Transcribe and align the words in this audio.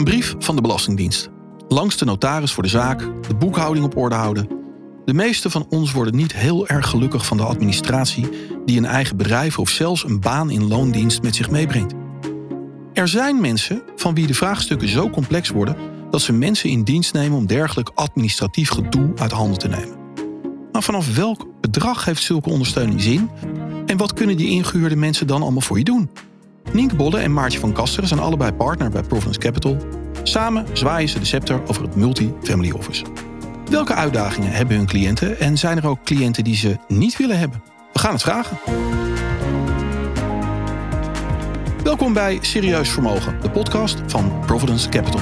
Een 0.00 0.06
brief 0.06 0.34
van 0.38 0.56
de 0.56 0.62
Belastingdienst. 0.62 1.28
Langs 1.68 1.96
de 1.96 2.04
notaris 2.04 2.52
voor 2.52 2.62
de 2.62 2.68
zaak, 2.68 2.98
de 3.28 3.34
boekhouding 3.34 3.84
op 3.84 3.96
orde 3.96 4.14
houden. 4.14 4.48
De 5.04 5.14
meeste 5.14 5.50
van 5.50 5.66
ons 5.68 5.92
worden 5.92 6.16
niet 6.16 6.32
heel 6.32 6.68
erg 6.68 6.88
gelukkig 6.88 7.26
van 7.26 7.36
de 7.36 7.42
administratie 7.42 8.28
die 8.64 8.78
een 8.78 8.84
eigen 8.84 9.16
bedrijf 9.16 9.58
of 9.58 9.70
zelfs 9.70 10.04
een 10.04 10.20
baan 10.20 10.50
in 10.50 10.68
loondienst 10.68 11.22
met 11.22 11.36
zich 11.36 11.50
meebrengt. 11.50 11.94
Er 12.92 13.08
zijn 13.08 13.40
mensen 13.40 13.82
van 13.96 14.14
wie 14.14 14.26
de 14.26 14.34
vraagstukken 14.34 14.88
zo 14.88 15.10
complex 15.10 15.48
worden 15.48 15.76
dat 16.10 16.20
ze 16.20 16.32
mensen 16.32 16.70
in 16.70 16.82
dienst 16.82 17.12
nemen 17.12 17.38
om 17.38 17.46
dergelijk 17.46 17.90
administratief 17.94 18.70
gedoe 18.70 19.12
uit 19.16 19.32
handen 19.32 19.58
te 19.58 19.68
nemen. 19.68 19.96
Maar 20.72 20.82
vanaf 20.82 21.14
welk 21.14 21.46
bedrag 21.60 22.04
heeft 22.04 22.22
zulke 22.22 22.50
ondersteuning 22.50 23.00
zin? 23.00 23.30
En 23.86 23.96
wat 23.96 24.14
kunnen 24.14 24.36
die 24.36 24.50
ingehuurde 24.50 24.96
mensen 24.96 25.26
dan 25.26 25.42
allemaal 25.42 25.60
voor 25.60 25.78
je 25.78 25.84
doen? 25.84 26.10
Nienke 26.72 26.96
Bolle 26.96 27.18
en 27.18 27.32
Maartje 27.32 27.58
van 27.58 27.72
Kasteren 27.72 28.08
zijn 28.08 28.20
allebei 28.20 28.52
partner 28.52 28.90
bij 28.90 29.02
Providence 29.02 29.38
Capital. 29.38 29.76
Samen 30.22 30.66
zwaaien 30.72 31.08
ze 31.08 31.18
de 31.18 31.24
scepter 31.24 31.60
over 31.66 31.82
het 31.82 31.96
multi-family 31.96 32.70
office. 32.70 33.04
Welke 33.70 33.94
uitdagingen 33.94 34.52
hebben 34.52 34.76
hun 34.76 34.86
cliënten 34.86 35.38
en 35.38 35.58
zijn 35.58 35.76
er 35.76 35.86
ook 35.86 36.04
cliënten 36.04 36.44
die 36.44 36.56
ze 36.56 36.76
niet 36.88 37.16
willen 37.16 37.38
hebben? 37.38 37.62
We 37.92 37.98
gaan 37.98 38.12
het 38.12 38.22
vragen. 38.22 38.58
Welkom 41.82 42.12
bij 42.12 42.38
Serieus 42.40 42.88
Vermogen, 42.90 43.40
de 43.40 43.50
podcast 43.50 43.98
van 44.06 44.32
Providence 44.46 44.88
Capital. 44.88 45.20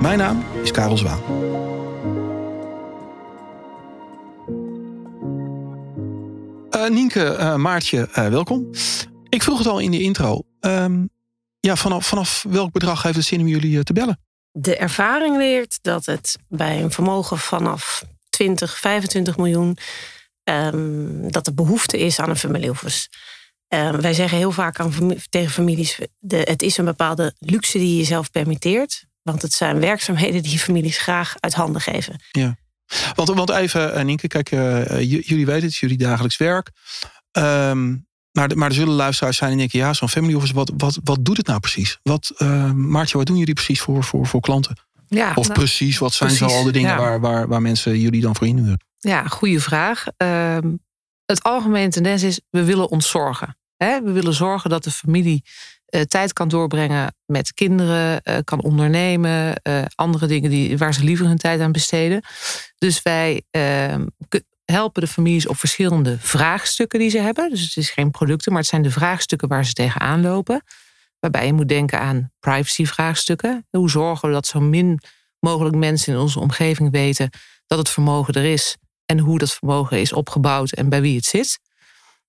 Mijn 0.00 0.18
naam 0.18 0.42
is 0.62 0.70
Karel 0.70 0.96
Zwaan. 0.96 1.20
Uh, 6.70 6.88
Nienke, 6.88 7.36
uh, 7.40 7.56
Maartje, 7.56 8.08
uh, 8.18 8.26
welkom. 8.28 8.70
Ik 9.36 9.42
vroeg 9.42 9.58
het 9.58 9.66
al 9.66 9.78
in 9.78 9.90
de 9.90 10.00
intro. 10.00 10.42
Um, 10.60 11.10
ja, 11.60 11.76
vanaf, 11.76 12.06
vanaf 12.06 12.44
welk 12.48 12.72
bedrag 12.72 13.02
heeft 13.02 13.16
het 13.16 13.24
zin 13.24 13.40
om 13.40 13.46
jullie 13.48 13.82
te 13.82 13.92
bellen? 13.92 14.20
De 14.52 14.76
ervaring 14.76 15.36
leert 15.36 15.78
dat 15.82 16.06
het 16.06 16.38
bij 16.48 16.82
een 16.82 16.90
vermogen 16.90 17.38
vanaf 17.38 18.04
20, 18.28 18.78
25 18.78 19.36
miljoen... 19.36 19.76
Um, 20.44 21.30
dat 21.30 21.46
er 21.46 21.54
behoefte 21.54 21.98
is 21.98 22.20
aan 22.20 22.28
een 22.28 22.36
familieoffice. 22.36 23.08
Uh, 23.74 23.90
wij 23.90 24.12
zeggen 24.14 24.38
heel 24.38 24.52
vaak 24.52 24.80
aan, 24.80 25.14
tegen 25.28 25.50
families: 25.50 25.98
de, 26.18 26.36
het 26.36 26.62
is 26.62 26.76
een 26.78 26.84
bepaalde 26.84 27.34
luxe 27.38 27.78
die 27.78 27.88
je 27.88 27.96
jezelf 27.96 28.30
permitteert. 28.30 29.04
Want 29.22 29.42
het 29.42 29.52
zijn 29.52 29.80
werkzaamheden 29.80 30.42
die 30.42 30.58
families 30.58 30.98
graag 30.98 31.34
uit 31.40 31.54
handen 31.54 31.80
geven. 31.80 32.20
Ja. 32.30 32.56
Want, 33.14 33.28
want 33.28 33.50
even, 33.50 33.94
eh, 33.94 34.04
Nienke, 34.04 34.28
kijk, 34.28 34.50
uh, 34.50 35.00
jullie 35.00 35.46
weten 35.46 35.66
het, 35.66 35.76
jullie 35.76 35.98
dagelijks 35.98 36.36
werk. 36.36 36.70
Um, 37.32 38.06
maar, 38.36 38.56
maar 38.58 38.68
er 38.68 38.74
zullen 38.74 38.94
luisteraars 38.94 39.36
zijn 39.36 39.50
die 39.50 39.58
denken: 39.58 39.78
ja, 39.78 39.92
zo'n 39.92 40.08
family 40.08 40.34
office, 40.34 40.54
wat, 40.54 40.72
wat, 40.76 40.98
wat 41.04 41.24
doet 41.24 41.36
het 41.36 41.46
nou 41.46 41.60
precies? 41.60 41.98
Wat, 42.02 42.32
uh, 42.38 42.72
Maartje, 42.72 43.16
wat 43.16 43.26
doen 43.26 43.36
jullie 43.36 43.54
precies 43.54 43.80
voor, 43.80 44.04
voor, 44.04 44.26
voor 44.26 44.40
klanten? 44.40 44.76
Ja, 45.08 45.32
of 45.34 45.46
nou, 45.48 45.58
precies, 45.58 45.98
wat 45.98 46.12
zijn 46.12 46.28
precies, 46.28 46.52
zo 46.52 46.58
al 46.58 46.64
de 46.64 46.72
dingen 46.72 46.90
ja. 46.90 46.98
waar, 46.98 47.20
waar, 47.20 47.48
waar 47.48 47.62
mensen 47.62 47.98
jullie 47.98 48.20
dan 48.20 48.36
voor 48.36 48.46
inhuren? 48.46 48.84
Ja, 48.98 49.26
goede 49.26 49.60
vraag. 49.60 50.04
Uh, 50.22 50.58
het 51.26 51.42
algemene 51.42 51.88
tendens 51.88 52.22
is: 52.22 52.40
we 52.50 52.64
willen 52.64 52.90
ontzorgen. 52.90 53.56
Hè? 53.76 54.02
We 54.02 54.12
willen 54.12 54.34
zorgen 54.34 54.70
dat 54.70 54.84
de 54.84 54.90
familie 54.90 55.44
uh, 55.90 56.00
tijd 56.00 56.32
kan 56.32 56.48
doorbrengen 56.48 57.14
met 57.26 57.54
kinderen, 57.54 58.20
uh, 58.24 58.36
kan 58.44 58.62
ondernemen, 58.62 59.62
andere 59.94 60.26
dingen 60.26 60.50
die, 60.50 60.78
waar 60.78 60.94
ze 60.94 61.04
liever 61.04 61.26
hun 61.26 61.38
tijd 61.38 61.60
aan 61.60 61.72
besteden. 61.72 62.22
Dus 62.78 63.02
wij 63.02 63.42
ehm, 63.50 64.06
helpen 64.72 65.02
de 65.02 65.08
families 65.08 65.46
op 65.46 65.56
verschillende 65.56 66.18
vraagstukken 66.18 66.98
die 66.98 67.10
ze 67.10 67.18
hebben. 67.18 67.50
Dus 67.50 67.62
het 67.62 67.76
is 67.76 67.90
geen 67.90 68.10
producten, 68.10 68.52
maar 68.52 68.60
het 68.60 68.70
zijn 68.70 68.82
de 68.82 68.90
vraagstukken 68.90 69.48
waar 69.48 69.64
ze 69.64 69.72
tegenaan 69.72 70.20
lopen. 70.20 70.62
Waarbij 71.20 71.46
je 71.46 71.52
moet 71.52 71.68
denken 71.68 72.00
aan 72.00 72.32
privacy-vraagstukken. 72.40 73.66
Hoe 73.70 73.90
zorgen 73.90 74.28
we 74.28 74.34
dat 74.34 74.46
zo 74.46 74.60
min 74.60 75.00
mogelijk 75.38 75.76
mensen 75.76 76.12
in 76.12 76.18
onze 76.18 76.40
omgeving 76.40 76.90
weten 76.90 77.30
dat 77.66 77.78
het 77.78 77.88
vermogen 77.88 78.34
er 78.34 78.44
is 78.44 78.76
en 79.06 79.18
hoe 79.18 79.38
dat 79.38 79.52
vermogen 79.52 80.00
is 80.00 80.12
opgebouwd 80.12 80.72
en 80.72 80.88
bij 80.88 81.00
wie 81.00 81.16
het 81.16 81.24
zit. 81.24 81.58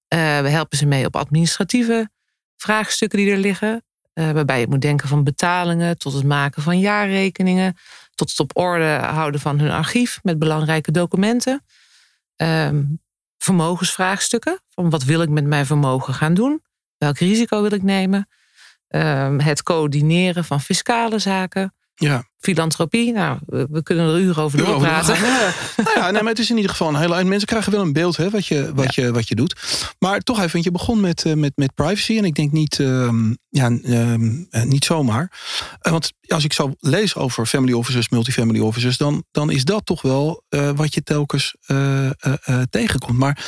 we 0.08 0.50
helpen 0.50 0.78
ze 0.78 0.86
mee 0.86 1.06
op 1.06 1.16
administratieve 1.16 2.10
vraagstukken 2.58 3.20
die 3.20 3.32
er 3.32 3.38
liggen. 3.38 3.84
Uh, 4.14 4.32
waarbij 4.32 4.60
je 4.60 4.68
moet 4.68 4.82
denken 4.82 5.08
van 5.08 5.24
betalingen 5.24 5.98
tot 5.98 6.14
het 6.14 6.24
maken 6.24 6.62
van 6.62 6.80
jaarrekeningen, 6.80 7.78
tot 8.16 8.30
het 8.30 8.40
op 8.40 8.58
orde 8.58 8.98
houden 9.02 9.40
van 9.40 9.60
hun 9.60 9.72
archief 9.72 10.20
met 10.24 10.40
belangrijke 10.40 10.92
documenten. 10.92 11.64
Um, 12.38 13.02
vermogensvraagstukken, 13.38 14.62
van 14.68 14.90
wat 14.90 15.04
wil 15.04 15.22
ik 15.22 15.30
met 15.30 15.46
mijn 15.46 15.66
vermogen 15.66 16.14
gaan 16.14 16.34
doen? 16.34 16.64
Welk 16.98 17.18
risico 17.18 17.62
wil 17.62 17.72
ik 17.72 17.84
nemen? 17.84 18.30
Um, 18.88 19.40
het 19.40 19.64
coördineren 19.64 20.46
van 20.46 20.62
fiscale 20.62 21.20
zaken. 21.20 21.74
Ja. 22.00 22.24
Filantropie, 22.40 23.12
nou, 23.12 23.40
we 23.46 23.84
kunnen 23.84 24.14
er 24.14 24.20
uren 24.20 24.44
over 24.44 24.58
doorpraten. 24.58 25.16
Ja. 25.16 25.54
nou 25.84 26.00
ja, 26.00 26.12
nee, 26.12 26.22
maar 26.22 26.32
het 26.32 26.40
is 26.40 26.50
in 26.50 26.56
ieder 26.56 26.72
geval 26.72 26.88
een 26.88 26.96
hele... 26.96 27.16
En 27.16 27.28
mensen 27.28 27.48
krijgen 27.48 27.72
wel 27.72 27.82
een 27.82 27.94
beeld 27.94 28.18
hè, 28.18 28.30
wat, 28.30 28.46
je, 28.46 28.72
wat, 28.74 28.96
ja. 28.96 29.04
je, 29.04 29.12
wat 29.12 29.28
je 29.28 29.36
doet. 29.36 29.56
Maar 30.00 30.20
toch 30.20 30.38
even, 30.38 30.52
want 30.52 30.64
je 30.64 30.72
begon 30.72 31.00
met, 31.00 31.26
uh, 31.26 31.34
met, 31.34 31.52
met 31.56 31.74
privacy. 31.74 32.18
En 32.18 32.26
ik 32.26 32.36
denk 32.36 32.52
niet, 32.52 32.78
uh, 32.78 33.10
ja, 33.50 33.70
uh, 33.70 34.16
niet 34.64 34.86
zomaar. 34.86 35.32
Eh, 35.80 35.92
want 35.92 36.14
als 36.28 36.44
ik 36.44 36.54
zou 36.54 36.74
lees 36.80 37.16
over 37.16 37.46
family 37.46 37.74
officers, 37.74 38.10
multifamily 38.10 38.60
officers... 38.60 38.98
dan, 38.98 39.24
dan 39.32 39.52
is 39.52 39.66
dat 39.66 39.86
toch 39.86 40.02
wel 40.02 40.44
eh, 40.50 40.70
wat 40.76 40.94
je 40.94 41.04
telkens 41.04 41.56
tegenkomt. 42.70 43.18
Maar 43.18 43.46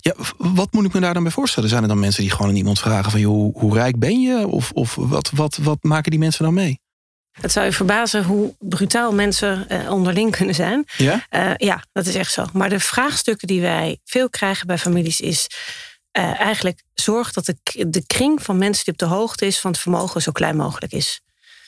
ja, 0.00 0.14
wat 0.36 0.72
moet 0.72 0.84
ik 0.84 0.92
me 0.92 1.00
daar 1.00 1.14
dan 1.14 1.22
bij 1.22 1.32
voorstellen? 1.32 1.68
Zijn 1.68 1.82
er 1.82 1.88
dan 1.88 1.98
mensen 1.98 2.22
die 2.22 2.30
gewoon 2.30 2.48
aan 2.48 2.56
iemand 2.56 2.78
vragen 2.78 3.10
van... 3.10 3.20
Joh, 3.20 3.32
hoe, 3.32 3.58
hoe 3.58 3.74
rijk 3.74 3.98
ben 3.98 4.20
je? 4.20 4.46
Of, 4.46 4.70
of 4.72 4.94
wat, 4.94 5.30
wat, 5.30 5.58
wat 5.62 5.82
maken 5.82 6.10
die 6.10 6.20
mensen 6.20 6.44
dan 6.44 6.54
mee? 6.54 6.81
Het 7.40 7.52
zou 7.52 7.66
je 7.66 7.72
verbazen 7.72 8.24
hoe 8.24 8.54
brutaal 8.58 9.12
mensen 9.12 9.66
uh, 9.68 9.90
onderling 9.90 10.30
kunnen 10.36 10.54
zijn. 10.54 10.84
Ja? 10.96 11.26
Uh, 11.30 11.52
ja, 11.56 11.82
dat 11.92 12.06
is 12.06 12.14
echt 12.14 12.32
zo. 12.32 12.46
Maar 12.52 12.68
de 12.68 12.80
vraagstukken 12.80 13.48
die 13.48 13.60
wij 13.60 13.98
veel 14.04 14.30
krijgen 14.30 14.66
bij 14.66 14.78
families 14.78 15.20
is 15.20 15.46
uh, 16.18 16.40
eigenlijk 16.40 16.82
zorg 16.94 17.32
dat 17.32 17.44
de, 17.44 17.56
de 17.88 18.06
kring 18.06 18.42
van 18.42 18.58
mensen 18.58 18.84
die 18.84 18.92
op 18.92 18.98
de 18.98 19.14
hoogte 19.14 19.46
is 19.46 19.60
van 19.60 19.70
het 19.70 19.80
vermogen 19.80 20.22
zo 20.22 20.32
klein 20.32 20.56
mogelijk 20.56 20.92
is. 20.92 21.20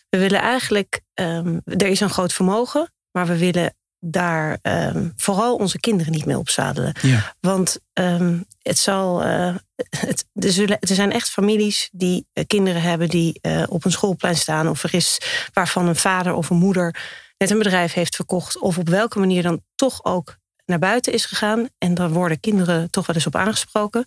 We 0.09 0.19
willen 0.19 0.41
eigenlijk, 0.41 1.01
um, 1.15 1.61
er 1.65 1.87
is 1.87 2.01
een 2.01 2.11
groot 2.11 2.33
vermogen, 2.33 2.93
maar 3.11 3.27
we 3.27 3.39
willen 3.39 3.75
daar 4.07 4.59
um, 4.63 5.13
vooral 5.17 5.57
onze 5.57 5.81
kinderen 5.81 6.13
niet 6.13 6.25
mee 6.25 6.39
opzadelen. 6.39 6.95
Ja. 7.03 7.35
Want 7.41 7.79
um, 7.93 8.45
het 8.63 8.79
zal. 8.79 9.27
Uh, 9.27 9.55
het, 9.91 10.27
er, 10.33 10.53
zullen, 10.53 10.81
er 10.81 10.95
zijn 10.95 11.13
echt 11.13 11.31
families 11.31 11.89
die 11.93 12.27
uh, 12.35 12.45
kinderen 12.47 12.83
hebben 12.83 13.09
die 13.09 13.39
uh, 13.43 13.63
op 13.69 13.85
een 13.85 13.93
schoolplein 13.93 14.37
staan. 14.37 14.69
Of 14.69 14.83
er 14.83 14.95
is 14.95 15.21
waarvan 15.53 15.89
een 15.89 15.97
vader 15.97 16.35
of 16.35 16.51
een 16.51 16.57
moeder 16.57 16.97
net 17.39 17.51
een 17.51 17.59
bedrijf 17.59 17.93
heeft 17.93 18.17
verkocht. 18.17 18.59
Of 18.59 18.79
op 18.79 18.89
welke 18.89 19.19
manier 19.19 19.43
dan 19.43 19.63
toch 19.75 20.05
ook 20.05 20.37
naar 20.67 20.79
buiten 20.79 21.13
is 21.13 21.25
gegaan. 21.25 21.69
En 21.79 21.95
daar 21.95 22.11
worden 22.11 22.41
kinderen 22.41 22.91
toch 22.91 23.07
wel 23.07 23.17
eens 23.17 23.27
op 23.27 23.37
aangesproken. 23.37 24.07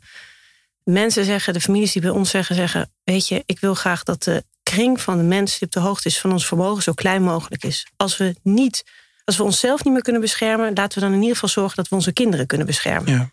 Mensen 0.83 1.25
zeggen, 1.25 1.53
de 1.53 1.61
families 1.61 1.91
die 1.91 2.01
bij 2.01 2.11
ons 2.11 2.29
zeggen, 2.29 2.55
zeggen: 2.55 2.91
Weet 3.03 3.27
je, 3.27 3.43
ik 3.45 3.59
wil 3.59 3.73
graag 3.73 4.03
dat 4.03 4.23
de 4.23 4.43
kring 4.63 5.01
van 5.01 5.17
de 5.17 5.23
mensen 5.23 5.59
die 5.59 5.67
op 5.67 5.73
de 5.73 5.87
hoogte 5.87 6.07
is 6.07 6.19
van 6.19 6.31
ons 6.31 6.47
vermogen 6.47 6.83
zo 6.83 6.93
klein 6.93 7.23
mogelijk 7.23 7.63
is. 7.63 7.87
Als 7.95 8.17
we 8.17 8.35
niet 8.43 8.83
als 9.27 9.37
we 9.37 9.43
onszelf 9.43 9.83
niet 9.83 9.93
meer 9.93 10.01
kunnen 10.01 10.21
beschermen, 10.21 10.73
laten 10.73 10.99
we 10.99 11.05
dan 11.05 11.13
in 11.13 11.21
ieder 11.21 11.33
geval 11.33 11.49
zorgen 11.49 11.75
dat 11.75 11.87
we 11.87 11.95
onze 11.95 12.13
kinderen 12.13 12.45
kunnen 12.45 12.67
beschermen. 12.67 13.11
Ja. 13.11 13.31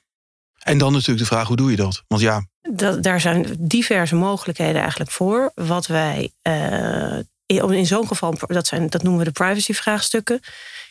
En 0.59 0.78
dan 0.78 0.93
natuurlijk 0.93 1.19
de 1.19 1.27
vraag, 1.27 1.47
hoe 1.47 1.56
doe 1.56 1.71
je 1.71 1.77
dat? 1.77 2.03
Want 2.09 2.22
ja. 2.22 2.47
Dat, 2.60 3.03
daar 3.03 3.21
zijn 3.21 3.56
diverse 3.59 4.15
mogelijkheden 4.15 4.81
eigenlijk 4.81 5.10
voor. 5.10 5.53
Wat 5.55 5.87
wij 5.87 6.32
uh, 6.43 7.19
in, 7.47 7.71
in 7.71 7.87
zo'n 7.87 8.06
geval, 8.06 8.34
dat, 8.47 8.66
zijn, 8.66 8.91
dat 8.91 9.03
noemen 9.03 9.21
we 9.21 9.32
de 9.32 9.44
privacy-vraagstukken. 9.44 10.41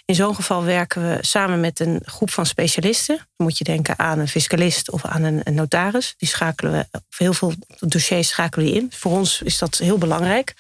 In 0.06 0.16
zo'n 0.16 0.36
geval 0.36 0.64
werken 0.64 1.10
we 1.10 1.18
samen 1.22 1.60
met 1.60 1.80
een 1.80 2.02
groep 2.06 2.30
van 2.30 2.46
specialisten. 2.46 3.16
Dan 3.16 3.48
moet 3.48 3.58
je 3.58 3.64
denken 3.64 4.00
aan 4.00 4.20
een 4.20 4.28
fiscalist 4.28 4.92
of 4.92 5.06
aan 5.06 5.24
een, 5.24 5.42
een 5.44 5.54
notaris. 5.54 6.14
Die 6.18 6.28
schakelen 6.28 6.72
we, 6.72 7.02
heel 7.18 7.34
veel 7.34 7.54
dossiers 7.80 8.28
schakelen 8.28 8.66
die 8.66 8.76
in. 8.76 8.92
Voor 8.96 9.12
ons 9.12 9.42
is 9.42 9.58
dat 9.58 9.78
heel 9.78 9.98
belangrijk, 9.98 10.54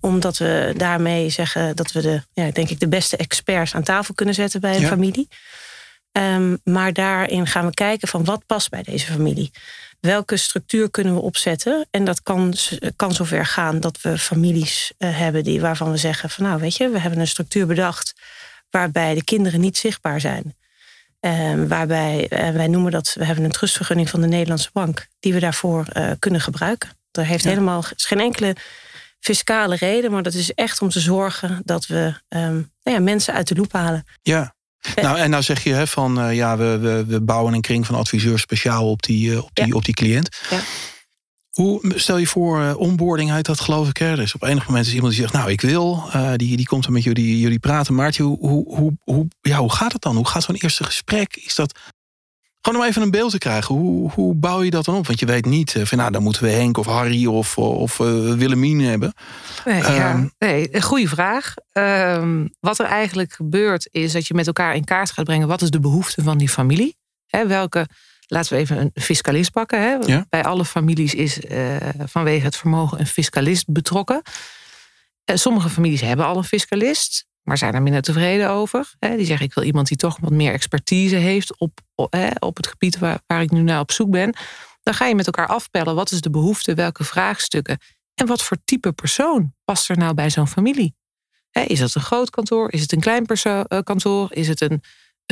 omdat 0.00 0.38
we 0.38 0.74
daarmee 0.76 1.30
zeggen 1.30 1.76
dat 1.76 1.92
we 1.92 2.00
de, 2.00 2.22
ja, 2.32 2.50
denk 2.50 2.68
ik, 2.68 2.80
de 2.80 2.88
beste 2.88 3.16
experts 3.16 3.74
aan 3.74 3.82
tafel 3.82 4.14
kunnen 4.14 4.34
zetten 4.34 4.60
bij 4.60 4.74
een 4.74 4.80
ja. 4.80 4.88
familie. 4.88 5.28
Um, 6.12 6.60
maar 6.64 6.92
daarin 6.92 7.46
gaan 7.46 7.66
we 7.66 7.74
kijken 7.74 8.08
van 8.08 8.24
wat 8.24 8.46
past 8.46 8.70
bij 8.70 8.82
deze 8.82 9.06
familie. 9.06 9.50
Welke 10.00 10.36
structuur 10.36 10.90
kunnen 10.90 11.14
we 11.14 11.20
opzetten? 11.20 11.86
En 11.90 12.04
dat 12.04 12.22
kan, 12.22 12.54
kan 12.96 13.12
zover 13.12 13.46
gaan 13.46 13.80
dat 13.80 14.00
we 14.00 14.18
families 14.18 14.92
uh, 14.98 15.18
hebben 15.18 15.44
die, 15.44 15.60
waarvan 15.60 15.90
we 15.90 15.96
zeggen 15.96 16.30
van 16.30 16.44
nou 16.44 16.60
weet 16.60 16.76
je, 16.76 16.88
we 16.88 16.98
hebben 16.98 17.20
een 17.20 17.26
structuur 17.26 17.66
bedacht 17.66 18.12
waarbij 18.72 19.14
de 19.14 19.24
kinderen 19.24 19.60
niet 19.60 19.76
zichtbaar 19.76 20.20
zijn. 20.20 20.56
Uh, 21.20 21.64
waarbij, 21.68 22.26
uh, 22.30 22.50
wij 22.50 22.66
noemen 22.66 22.92
dat, 22.92 23.14
we 23.18 23.24
hebben 23.24 23.44
een 23.44 23.50
trustvergunning 23.50 24.10
van 24.10 24.20
de 24.20 24.26
Nederlandse 24.26 24.70
bank, 24.72 25.08
die 25.20 25.32
we 25.32 25.40
daarvoor 25.40 25.86
uh, 25.92 26.10
kunnen 26.18 26.40
gebruiken. 26.40 26.90
Er 27.12 27.26
heeft 27.26 27.42
ja. 27.44 27.48
helemaal 27.48 27.84
is 27.96 28.04
geen 28.04 28.20
enkele 28.20 28.56
fiscale 29.20 29.76
reden, 29.76 30.10
maar 30.10 30.22
dat 30.22 30.34
is 30.34 30.52
echt 30.54 30.80
om 30.80 30.88
te 30.88 31.00
zorgen 31.00 31.62
dat 31.64 31.86
we 31.86 32.14
um, 32.28 32.72
nou 32.82 32.96
ja, 32.96 33.00
mensen 33.00 33.34
uit 33.34 33.48
de 33.48 33.54
loep 33.54 33.72
halen. 33.72 34.04
Ja. 34.22 34.54
Nou, 34.94 35.18
en 35.18 35.30
nou 35.30 35.42
zeg 35.42 35.64
je 35.64 35.72
hè, 35.72 35.86
van 35.86 36.34
ja, 36.34 36.56
we, 36.56 36.78
we, 36.78 37.04
we 37.04 37.20
bouwen 37.20 37.54
een 37.54 37.60
kring 37.60 37.86
van 37.86 37.94
adviseurs 37.94 38.42
speciaal 38.42 38.90
op 38.90 39.02
die, 39.02 39.42
op 39.42 39.50
die, 39.52 39.66
ja. 39.66 39.74
op 39.74 39.84
die 39.84 39.94
cliënt. 39.94 40.36
Ja. 40.50 40.60
Hoe, 41.52 41.80
stel 41.94 42.16
je 42.16 42.26
voor, 42.26 42.60
uh, 42.60 42.76
onboarding 42.76 43.30
uit 43.30 43.46
dat 43.46 43.60
geloof 43.60 43.88
ik. 43.88 43.96
Hè? 43.96 44.16
Dus 44.16 44.34
op 44.34 44.42
enig 44.42 44.66
moment 44.66 44.86
is 44.86 44.94
iemand 44.94 45.12
die 45.12 45.20
zegt, 45.20 45.32
nou 45.32 45.50
ik 45.50 45.60
wil. 45.60 46.04
Uh, 46.06 46.32
die, 46.36 46.56
die 46.56 46.66
komt 46.66 46.82
dan 46.82 46.92
met 46.92 47.02
jullie, 47.02 47.40
jullie 47.40 47.58
praten. 47.58 47.94
Maartje, 47.94 48.22
hoe, 48.22 48.38
hoe, 48.38 48.74
hoe, 48.74 48.92
hoe, 49.02 49.28
ja, 49.40 49.58
hoe 49.58 49.72
gaat 49.72 49.92
het 49.92 50.02
dan? 50.02 50.16
Hoe 50.16 50.28
gaat 50.28 50.42
zo'n 50.42 50.54
eerste 50.54 50.84
gesprek? 50.84 51.36
Is 51.36 51.54
dat 51.54 51.78
gewoon 52.60 52.80
om 52.80 52.86
even 52.86 53.02
een 53.02 53.10
beeld 53.10 53.30
te 53.30 53.38
krijgen. 53.38 53.74
Hoe, 53.74 54.10
hoe 54.10 54.34
bouw 54.34 54.62
je 54.62 54.70
dat 54.70 54.84
dan 54.84 54.96
op? 54.96 55.06
Want 55.06 55.20
je 55.20 55.26
weet 55.26 55.44
niet, 55.44 55.76
van, 55.82 55.98
nou, 55.98 56.10
dan 56.10 56.22
moeten 56.22 56.42
we 56.42 56.50
Henk 56.50 56.76
of 56.76 56.86
Harry 56.86 57.26
of, 57.26 57.58
of 57.58 57.96
Willemien 57.96 58.80
hebben. 58.80 59.14
Nee, 59.64 59.82
ja, 59.82 60.28
nee, 60.38 60.74
een 60.74 60.82
goede 60.82 61.08
vraag. 61.08 61.54
Um, 61.72 62.54
wat 62.60 62.78
er 62.78 62.86
eigenlijk 62.86 63.32
gebeurt 63.32 63.88
is 63.90 64.12
dat 64.12 64.26
je 64.26 64.34
met 64.34 64.46
elkaar 64.46 64.74
in 64.74 64.84
kaart 64.84 65.10
gaat 65.10 65.24
brengen... 65.24 65.48
wat 65.48 65.62
is 65.62 65.70
de 65.70 65.80
behoefte 65.80 66.22
van 66.22 66.38
die 66.38 66.48
familie? 66.48 66.96
Hè, 67.26 67.46
welke 67.46 67.86
Laten 68.32 68.52
we 68.52 68.58
even 68.58 68.78
een 68.78 68.90
fiscalist 68.94 69.50
pakken. 69.50 69.80
Hè. 69.80 69.94
Ja. 69.94 70.26
Bij 70.28 70.44
alle 70.44 70.64
families 70.64 71.14
is 71.14 71.40
uh, 71.40 71.76
vanwege 71.98 72.44
het 72.44 72.56
vermogen 72.56 73.00
een 73.00 73.06
fiscalist 73.06 73.72
betrokken. 73.72 74.22
Uh, 75.30 75.36
sommige 75.36 75.68
families 75.68 76.00
hebben 76.00 76.26
al 76.26 76.36
een 76.36 76.44
fiscalist, 76.44 77.26
maar 77.42 77.58
zijn 77.58 77.74
er 77.74 77.82
minder 77.82 78.02
tevreden 78.02 78.50
over. 78.50 78.94
Hè. 78.98 79.16
Die 79.16 79.26
zeggen: 79.26 79.46
Ik 79.46 79.54
wil 79.54 79.64
iemand 79.64 79.88
die 79.88 79.96
toch 79.96 80.18
wat 80.20 80.30
meer 80.30 80.52
expertise 80.52 81.16
heeft 81.16 81.58
op, 81.58 81.80
op, 81.94 82.12
hè, 82.12 82.28
op 82.38 82.56
het 82.56 82.66
gebied 82.66 82.98
waar, 82.98 83.20
waar 83.26 83.42
ik 83.42 83.50
nu 83.50 83.60
naar 83.60 83.80
op 83.80 83.92
zoek 83.92 84.10
ben. 84.10 84.36
Dan 84.82 84.94
ga 84.94 85.06
je 85.06 85.14
met 85.14 85.26
elkaar 85.26 85.48
afpellen: 85.48 85.94
wat 85.94 86.10
is 86.10 86.20
de 86.20 86.30
behoefte, 86.30 86.74
welke 86.74 87.04
vraagstukken 87.04 87.78
en 88.14 88.26
wat 88.26 88.42
voor 88.42 88.56
type 88.64 88.92
persoon 88.92 89.54
past 89.64 89.88
er 89.88 89.98
nou 89.98 90.14
bij 90.14 90.30
zo'n 90.30 90.48
familie? 90.48 90.94
Hè, 91.50 91.60
is 91.60 91.80
het 91.80 91.94
een 91.94 92.00
groot 92.00 92.30
kantoor? 92.30 92.72
Is 92.72 92.80
het 92.80 92.92
een 92.92 93.00
klein 93.00 93.26
kantoor? 93.84 94.32
Is 94.32 94.48
het 94.48 94.60
een 94.60 94.82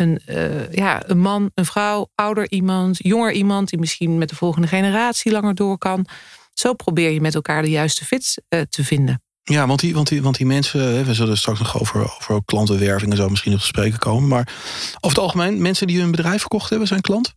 een, 0.01 0.21
uh, 0.27 0.73
ja, 0.73 1.03
een 1.09 1.19
man, 1.19 1.51
een 1.55 1.65
vrouw, 1.65 2.09
ouder 2.15 2.51
iemand, 2.51 2.97
jonger 2.99 3.33
iemand 3.33 3.69
die 3.69 3.79
misschien 3.79 4.19
met 4.19 4.29
de 4.29 4.35
volgende 4.35 4.69
generatie 4.69 5.33
langer 5.33 5.55
door 5.55 5.79
kan. 5.79 6.07
Zo 6.55 6.75
probeer 6.75 7.11
je 7.11 7.21
met 7.21 7.35
elkaar 7.35 7.63
de 7.63 7.71
juiste 7.71 8.05
fit 8.05 8.43
uh, 8.49 8.61
te 8.61 8.85
vinden. 8.85 9.23
Ja, 9.43 9.67
want 9.67 9.81
die, 9.81 9.95
want 9.95 10.09
die, 10.09 10.23
want 10.23 10.37
die 10.37 10.47
mensen, 10.47 11.05
we 11.05 11.15
zullen 11.15 11.39
straks 11.39 11.59
nog 11.59 11.81
over, 11.81 12.01
over 12.01 12.45
klantenwerving 12.45 13.11
en 13.11 13.17
zo 13.17 13.29
misschien 13.29 13.53
nog 13.53 13.65
spreken 13.65 13.99
komen. 13.99 14.29
Maar 14.29 14.49
over 14.95 15.09
het 15.09 15.19
algemeen, 15.19 15.63
mensen 15.63 15.87
die 15.87 16.01
hun 16.01 16.11
bedrijf 16.11 16.41
verkocht 16.41 16.71
hebben, 16.71 16.89
zijn 16.89 17.01
klant? 17.01 17.35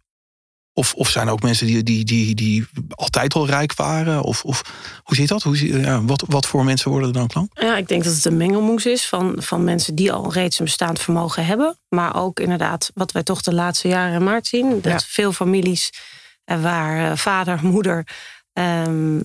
Of, 0.76 0.94
of 0.94 1.10
zijn 1.10 1.28
er 1.28 1.34
ook 1.34 1.42
mensen 1.42 1.68
die, 1.68 1.84
die, 1.84 2.04
die, 2.06 2.36
die 2.36 2.68
altijd 2.90 3.34
al 3.34 3.46
rijk 3.46 3.74
waren? 3.74 4.22
Of, 4.22 4.44
of 4.44 4.62
hoe 5.04 5.16
zit 5.16 5.28
dat? 5.28 5.44
Hoe, 5.44 5.82
ja, 5.82 6.04
wat, 6.04 6.24
wat 6.28 6.46
voor 6.46 6.64
mensen 6.64 6.90
worden 6.92 7.08
er 7.08 7.14
dan 7.14 7.28
klant? 7.28 7.52
Ja, 7.54 7.78
ik 7.78 7.88
denk 7.88 8.04
dat 8.04 8.16
het 8.16 8.26
een 8.26 8.38
mengelmoes 8.38 8.86
is 8.86 9.06
van, 9.06 9.36
van 9.38 9.64
mensen 9.64 9.96
die 9.96 10.12
al 10.12 10.34
reeds 10.34 10.60
een 10.60 10.66
bestaand 10.66 11.00
vermogen 11.00 11.46
hebben. 11.46 11.78
Maar 11.90 12.16
ook 12.16 12.40
inderdaad, 12.40 12.92
wat 12.94 13.12
wij 13.12 13.24
toch 13.24 13.42
de 13.42 13.54
laatste 13.54 13.88
jaren 13.88 14.14
in 14.14 14.24
maart 14.24 14.48
zien. 14.48 14.82
Dat 14.82 15.06
veel 15.06 15.34
families 15.34 15.90
eh, 16.44 16.62
waar 16.62 17.12
eh, 17.12 17.18
vader, 17.18 17.60
moeder 17.64 18.08
um, 18.54 19.22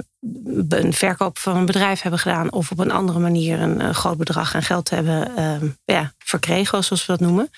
een 0.68 0.92
verkoop 0.92 1.38
van 1.38 1.56
een 1.56 1.66
bedrijf 1.66 2.00
hebben 2.00 2.20
gedaan. 2.20 2.52
Of 2.52 2.70
op 2.70 2.78
een 2.78 2.90
andere 2.90 3.18
manier 3.18 3.60
een, 3.60 3.80
een 3.80 3.94
groot 3.94 4.16
bedrag 4.16 4.54
aan 4.54 4.62
geld 4.62 4.90
hebben 4.90 5.44
um, 5.44 5.78
ja, 5.84 6.12
verkregen, 6.18 6.84
zoals 6.84 7.06
we 7.06 7.12
dat 7.12 7.20
noemen. 7.20 7.50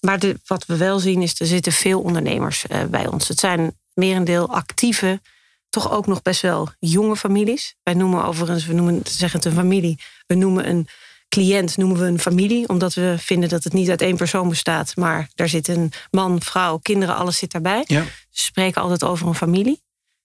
Maar 0.00 0.18
de, 0.18 0.40
wat 0.46 0.66
we 0.66 0.76
wel 0.76 0.98
zien 0.98 1.22
is, 1.22 1.40
er 1.40 1.46
zitten 1.46 1.72
veel 1.72 2.00
ondernemers 2.00 2.64
uh, 2.68 2.84
bij 2.84 3.06
ons. 3.06 3.28
Het 3.28 3.40
zijn 3.40 3.78
merendeel 3.94 4.48
actieve, 4.48 5.20
toch 5.68 5.90
ook 5.90 6.06
nog 6.06 6.22
best 6.22 6.42
wel 6.42 6.68
jonge 6.78 7.16
families. 7.16 7.74
Wij 7.82 7.94
noemen 7.94 8.24
overigens, 8.24 8.66
we 8.66 8.72
noemen, 8.72 9.00
zeggen 9.04 9.38
het 9.38 9.48
een 9.48 9.58
familie. 9.58 9.98
We 10.26 10.34
noemen 10.34 10.68
een 10.68 10.88
cliënt 11.30 11.76
noemen 11.76 11.98
we 11.98 12.06
een 12.06 12.18
familie, 12.18 12.68
omdat 12.68 12.94
we 12.94 13.14
vinden 13.18 13.48
dat 13.48 13.64
het 13.64 13.72
niet 13.72 13.90
uit 13.90 14.02
één 14.02 14.16
persoon 14.16 14.48
bestaat, 14.48 14.96
maar 14.96 15.28
daar 15.34 15.48
zit 15.48 15.68
een 15.68 15.92
man, 16.10 16.42
vrouw, 16.42 16.78
kinderen, 16.78 17.16
alles 17.16 17.36
zit 17.36 17.52
daarbij. 17.52 17.84
Ja. 17.86 18.04
Ze 18.30 18.42
spreken 18.42 18.82
altijd 18.82 19.04
over 19.04 19.26
een 19.26 19.34
familie. 19.34 19.82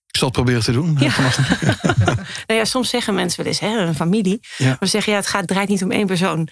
Ik 0.08 0.18
zal 0.22 0.28
het 0.28 0.36
proberen 0.38 0.64
te 0.64 0.72
doen. 0.72 0.98
Ja. 1.00 1.16
nou 2.48 2.60
ja, 2.60 2.66
soms 2.66 2.90
zeggen 2.90 3.14
mensen 3.14 3.44
wel 3.44 3.48
eens, 3.48 3.60
hè, 3.60 3.78
een 3.78 3.96
familie. 3.96 4.40
Ja. 4.58 4.68
Maar 4.68 4.78
we 4.80 4.86
zeggen, 4.86 5.12
ja, 5.12 5.18
het 5.18 5.28
gaat, 5.28 5.48
draait 5.48 5.70
niet 5.70 5.84
om 5.84 5.92
één 5.92 6.08
persoon. 6.08 6.48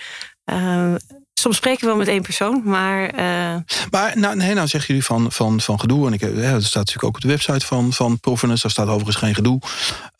Uh, 0.45 0.95
Soms 1.43 1.57
spreken 1.57 1.81
we 1.81 1.87
wel 1.87 1.95
met 1.95 2.07
één 2.07 2.21
persoon, 2.21 2.61
maar. 2.65 3.13
Uh... 3.13 3.55
Maar 3.89 4.19
nou, 4.19 4.35
nee, 4.35 4.53
nou 4.53 4.67
zeggen 4.67 4.87
jullie 4.87 5.03
van, 5.03 5.31
van, 5.31 5.61
van 5.61 5.79
gedoe. 5.79 6.07
En 6.07 6.13
ik, 6.13 6.21
ja, 6.21 6.51
dat 6.51 6.63
staat 6.63 6.73
natuurlijk 6.73 7.03
ook 7.03 7.15
op 7.15 7.21
de 7.21 7.27
website 7.27 7.65
van, 7.65 7.93
van 7.93 8.19
Provenance. 8.19 8.61
Daar 8.61 8.71
staat 8.71 8.87
overigens 8.87 9.15
geen 9.15 9.35
gedoe. 9.35 9.61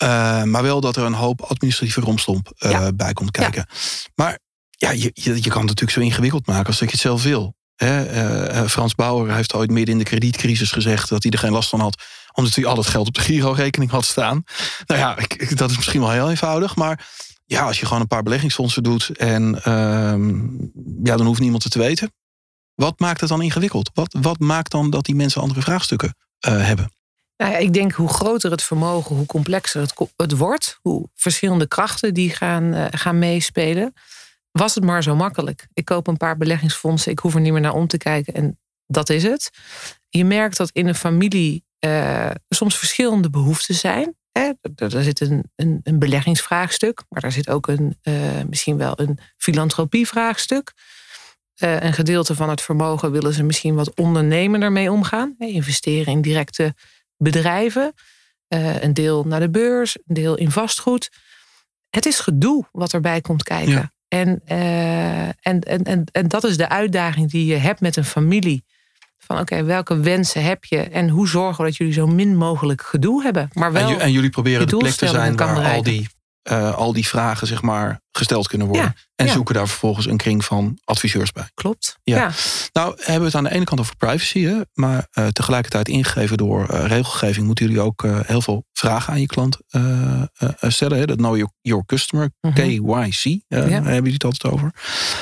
Uh, 0.04 0.44
maar 0.44 0.64
wel 0.64 0.82
dat 0.82 0.96
er 0.96 1.04
een 1.04 1.14
hoop 1.14 1.42
administratieve 1.42 2.02
romslomp 2.02 2.52
uh, 2.60 2.72
ja. 2.72 2.92
bij 2.92 3.14
komt 3.14 3.32
kijken. 3.32 3.66
Ja. 3.70 3.76
Maar 4.16 4.40
ja, 4.70 4.92
je, 4.92 5.12
je, 5.14 5.36
je 5.36 5.50
kan 5.50 5.60
het 5.60 5.68
natuurlijk 5.68 5.92
zo 5.92 6.00
ingewikkeld 6.00 6.48
maken 6.48 6.68
als 6.68 6.80
dat 6.80 6.88
je 6.88 6.94
het 6.94 7.04
zelf 7.04 7.24
wil. 7.24 7.56
Hè? 7.76 8.70
Frans 8.70 8.96
Bauer 8.96 9.34
heeft 9.34 9.54
ooit 9.54 9.72
midden 9.72 9.94
in 9.94 10.00
de 10.00 10.10
kredietcrisis 10.10 10.72
gezegd 10.72 11.10
dat 11.10 11.24
hij 11.24 11.32
er 11.32 11.40
geen 11.40 11.52
last 11.52 11.70
van 11.70 11.80
had 11.80 12.04
omdat 12.34 12.56
hij 12.56 12.66
al 12.66 12.78
het 12.78 12.88
geld 12.88 13.08
op 13.08 13.14
de 13.14 13.22
Giro-rekening 13.22 13.92
had 13.92 14.06
staan. 14.06 14.44
Nou 14.86 15.00
ja, 15.00 15.18
ik, 15.18 15.58
dat 15.58 15.70
is 15.70 15.76
misschien 15.76 16.00
wel 16.00 16.12
heel 16.12 16.30
eenvoudig. 16.30 16.76
Maar 16.76 17.08
ja, 17.46 17.66
als 17.66 17.80
je 17.80 17.86
gewoon 17.86 18.02
een 18.02 18.08
paar 18.08 18.24
beleggingsfondsen 18.24 18.84
doet 18.84 19.18
en 19.18 19.56
uh, 19.56 19.64
ja, 21.04 21.18
dan 21.18 21.26
hoeft 21.26 21.40
niemand 21.40 21.64
het 21.64 21.72
te 21.72 21.80
weten. 21.80 22.14
Wat 22.76 23.00
maakt 23.00 23.20
het 23.20 23.30
dan 23.30 23.42
ingewikkeld? 23.42 23.92
Wat, 23.94 24.16
wat 24.22 24.40
maakt 24.40 24.72
dan 24.72 24.90
dat 24.90 25.06
die 25.06 25.16
mensen 25.16 25.42
andere 25.42 25.62
vraagstukken 25.62 26.16
uh, 26.48 26.66
hebben? 26.66 26.92
Nou 27.38 27.52
ja, 27.52 27.58
ik 27.58 27.74
denk 27.74 27.92
hoe 27.92 28.10
groter 28.10 28.52
het 28.52 28.64
vermogen, 28.64 29.16
hoe 29.16 29.26
complexer 29.26 29.82
het, 29.82 29.94
het 30.16 30.38
wordt, 30.38 30.80
hoe 30.82 31.10
verschillende 31.16 31.68
krachten 31.68 32.14
die 32.14 32.30
gaan, 32.30 32.74
uh, 32.74 32.86
gaan 32.92 33.20
meespelen. 33.20 33.94
Was 34.52 34.76
het 34.76 34.84
maar 34.84 35.04
zo 35.04 35.16
makkelijk. 35.16 35.68
Ik 35.74 35.86
koop 35.86 36.08
een 36.08 36.18
paar 36.18 36.38
beleggingsfondsen, 36.38 37.12
ik 37.12 37.20
hoef 37.20 37.36
er 37.36 37.42
niet 37.42 37.52
meer 37.52 37.62
naar 37.62 37.74
om 37.74 37.88
te 37.88 37.98
kijken 37.98 38.34
en 38.34 38.60
dat 38.88 39.10
is 39.10 39.24
het. 39.24 39.52
Je 40.10 40.26
merkt 40.26 40.58
dat 40.58 40.70
in 40.72 40.88
een 40.88 40.96
familie 40.96 41.66
uh, 41.80 42.30
soms 42.50 42.78
verschillende 42.78 43.30
behoeften 43.30 43.76
zijn. 43.76 44.16
Hè, 44.34 44.52
er 44.76 45.04
zit 45.04 45.20
een, 45.20 45.52
een, 45.56 45.80
een, 45.84 46.00
beleggingsvraagstuk, 46.00 47.04
maar 47.10 47.22
daar 47.22 47.32
zit 47.32 47.50
ook 47.50 47.68
een, 47.68 47.98
uh, 48.04 48.16
misschien 48.50 48.78
wel 48.78 49.00
een 49.00 49.20
filantropievraagstuk. 49.38 50.74
Uh, 51.64 51.82
een 51.82 51.94
gedeelte 51.94 52.36
van 52.36 52.50
het 52.50 52.62
vermogen 52.62 53.12
willen 53.12 53.34
ze 53.34 53.44
misschien 53.44 53.76
wat 53.76 53.96
ondernemender 53.96 54.72
mee 54.72 54.92
omgaan. 54.92 55.36
Hè, 55.38 55.46
investeren 55.46 56.14
in 56.14 56.22
directe 56.22 56.76
bedrijven. 57.18 57.94
Uh, 58.54 58.82
een 58.82 58.94
deel 58.94 59.24
naar 59.24 59.40
de 59.40 59.50
beurs, 59.50 59.98
een 60.06 60.14
deel 60.16 60.36
in 60.36 60.52
vastgoed. 60.52 61.10
Het 61.90 62.06
is 62.06 62.20
gedoe 62.20 62.68
wat 62.72 62.94
erbij 62.94 63.22
komt 63.22 63.44
kijken. 63.44 63.72
Ja. 63.72 63.92
En, 64.08 64.42
en, 64.46 65.62
en, 65.62 65.84
en, 65.84 66.04
en 66.12 66.28
dat 66.28 66.44
is 66.44 66.58
de 66.58 66.70
uitdaging 66.70 67.32
die 67.32 67.46
je 67.46 67.56
hebt 67.56 67.82
met 67.82 67.96
een 67.96 68.06
familie 68.06 68.66
van 69.28 69.40
oké, 69.40 69.64
welke 69.64 70.00
wensen 70.00 70.44
heb 70.44 70.66
je 70.66 70.78
en 70.78 71.10
hoe 71.10 71.28
zorgen 71.28 71.64
we 71.64 71.70
dat 71.70 71.78
jullie 71.78 71.94
zo 71.94 72.08
min 72.08 72.36
mogelijk 72.36 72.82
gedoe 72.82 73.24
hebben. 73.24 73.50
Maar 73.54 73.72
wel 73.72 73.90
en, 73.90 74.00
en 74.00 74.12
jullie 74.12 74.30
proberen 74.30 74.68
de 74.68 74.78
plek 74.78 74.94
te 74.94 75.08
zijn 75.08 75.36
waar 75.36 75.74
al 75.74 75.84
die, 75.84 76.10
uh, 76.52 76.76
al 76.76 76.94
die 76.94 77.08
vragen 77.08 77.48
zeg 77.48 77.62
maar, 77.62 78.02
gesteld 78.12 78.48
kunnen 78.48 78.68
worden. 78.68 78.86
Ja, 78.86 79.02
en 79.16 79.26
ja. 79.26 79.32
zoeken 79.32 79.56
daar 79.56 79.68
vervolgens 79.68 80.06
een 80.06 80.18
kring 80.18 80.46
van 80.46 80.80
adviseurs 80.84 81.32
bij. 81.32 81.50
Klopt. 81.54 81.98
Ja. 82.04 82.18
ja. 82.18 82.32
Nou 82.74 82.96
hebben 82.98 83.20
we 83.20 83.26
het 83.26 83.36
aan 83.36 83.44
de 83.44 83.52
ene 83.52 83.64
kant 83.64 83.80
over 83.80 83.96
privacy, 83.96 84.40
hè, 84.40 84.60
maar 84.74 85.08
uh, 85.14 85.28
tegelijkertijd 85.28 85.88
ingegeven 85.88 86.38
door 86.38 86.68
uh, 86.72 86.86
regelgeving 86.86 87.46
moeten 87.46 87.66
jullie 87.66 87.82
ook 87.82 88.06
heel 88.26 88.42
veel 88.42 88.66
vragen 88.74 89.14
aan 89.14 89.20
je 89.20 89.26
klant 89.26 89.58
stellen. 90.62 90.98
Hè. 90.98 91.06
Dat 91.06 91.18
know 91.18 91.36
your, 91.36 91.52
your 91.62 91.86
customer, 91.86 92.32
-hmm. 92.40 92.54
KYC, 92.54 93.42
hebben 93.48 93.94
jullie 93.94 94.14
het 94.14 94.24
altijd 94.24 94.54
over. 94.54 94.74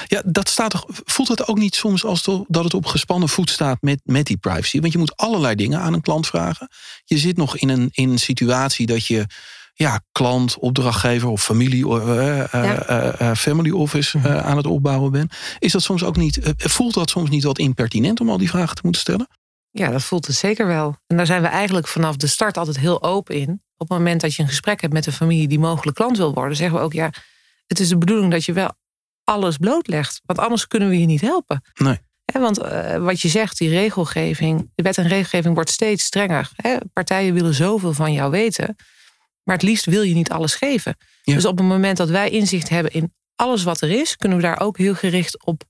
Ja, 0.08 0.22
dat 0.26 0.50
staat 0.50 0.72
toch, 0.72 0.86
voelt 0.88 1.28
het 1.28 1.48
ook 1.48 1.58
niet 1.58 1.76
soms 1.76 2.06
als 2.06 2.24
dat 2.48 2.64
het 2.64 2.74
op 2.74 2.86
gespannen 2.86 3.30
voet 3.30 3.50
staat 3.50 3.82
met, 3.82 4.02
met 4.04 4.26
die 4.26 4.38
privacy? 4.38 4.80
Want 4.80 4.94
je 4.94 5.00
moet 5.00 5.18
allerlei 5.18 5.56
dingen 5.56 5.80
aan 5.80 5.94
een 5.94 6.02
klant 6.02 6.28
vragen. 6.28 6.70
Je 7.06 7.18
zit 7.18 7.38
nog 7.38 7.58
in 7.58 7.70
een, 7.70 7.90
in 7.92 8.10
een 8.10 8.20
situatie 8.20 8.86
dat 8.86 9.06
je 9.06 9.26
ja, 9.74 10.02
klant, 10.12 10.58
opdrachtgever 10.58 11.30
of 11.30 11.44
familie, 11.44 11.88
uh, 11.88 12.46
ja. 12.52 13.36
family 13.36 13.72
office 13.72 14.18
mhm. 14.18 14.28
aan 14.28 14.58
het 14.58 14.68
opbouwen 14.68 15.12
ben. 15.12 15.30
Is 15.60 15.72
dat 15.72 15.82
soms 15.82 16.04
ook 16.04 16.18
niet, 16.18 16.40
voelt 16.58 16.94
dat 16.94 17.10
soms 17.10 17.30
niet 17.30 17.44
wat 17.44 17.60
impertinent 17.60 18.20
om 18.20 18.30
al 18.30 18.38
die 18.38 18.50
vragen 18.50 18.76
te 18.76 18.82
moeten 18.84 19.02
stellen? 19.02 19.28
Ja, 19.72 19.92
dat 19.92 20.04
voelt 20.04 20.28
het 20.28 20.36
zeker 20.36 20.68
wel. 20.68 20.96
En 21.08 21.18
daar 21.18 21.26
zijn 21.26 21.42
we 21.42 21.48
eigenlijk 21.48 21.88
vanaf 21.88 22.16
de 22.16 22.28
start 22.28 22.58
altijd 22.58 22.80
heel 22.80 23.04
open 23.04 23.36
in. 23.36 23.50
Op 23.78 23.90
het 23.90 23.98
moment 23.98 24.22
dat 24.22 24.36
je 24.36 24.42
een 24.42 24.48
gesprek 24.48 24.82
hebt 24.82 24.94
met 24.94 25.06
een 25.06 25.14
familie 25.14 25.48
die 25.48 25.60
mogelijk 25.60 25.98
klant 25.98 26.18
wil 26.18 26.34
worden, 26.34 26.58
zeggen 26.58 26.78
we 26.78 26.84
ook 26.84 26.94
ja, 26.94 27.10
het 27.68 27.80
is 27.80 27.90
de 27.90 27.98
bedoeling 27.98 28.32
dat 28.32 28.46
je 28.46 28.54
wel 28.54 28.72
alles 29.24 29.58
blootlegt. 29.58 30.22
Want 30.26 30.40
anders 30.40 30.68
kunnen 30.68 30.90
we 30.90 31.00
je 31.00 31.06
niet 31.06 31.22
helpen. 31.22 31.62
Nee. 31.74 31.98
want 32.26 32.58
wat 33.00 33.22
je 33.22 33.28
zegt, 33.28 33.58
die 33.58 33.70
regelgeving, 33.70 34.72
de 34.76 34.84
wet 34.84 34.98
en 34.98 35.08
regelgeving 35.08 35.54
wordt 35.54 35.70
steeds 35.70 36.04
strenger. 36.04 36.50
partijen 36.94 37.34
willen 37.34 37.54
zoveel 37.54 37.94
van 37.94 38.14
jou 38.14 38.32
weten. 38.32 38.76
Maar 39.44 39.56
het 39.56 39.64
liefst 39.64 39.86
wil 39.86 40.02
je 40.02 40.14
niet 40.14 40.32
alles 40.32 40.56
geven. 40.56 40.98
Dus 41.24 41.46
op 41.46 41.58
het 41.58 41.68
moment 41.68 41.98
dat 41.98 42.10
wij 42.10 42.30
inzicht 42.30 42.70
hebben 42.70 42.92
in 42.92 43.14
alles 43.36 43.64
wat 43.64 43.82
er 43.82 43.90
is, 43.90 44.18
kunnen 44.18 44.38
we 44.38 44.44
daar 44.44 44.60
ook 44.60 44.78
heel 44.78 44.96
gericht 44.96 45.46
op 45.46 45.64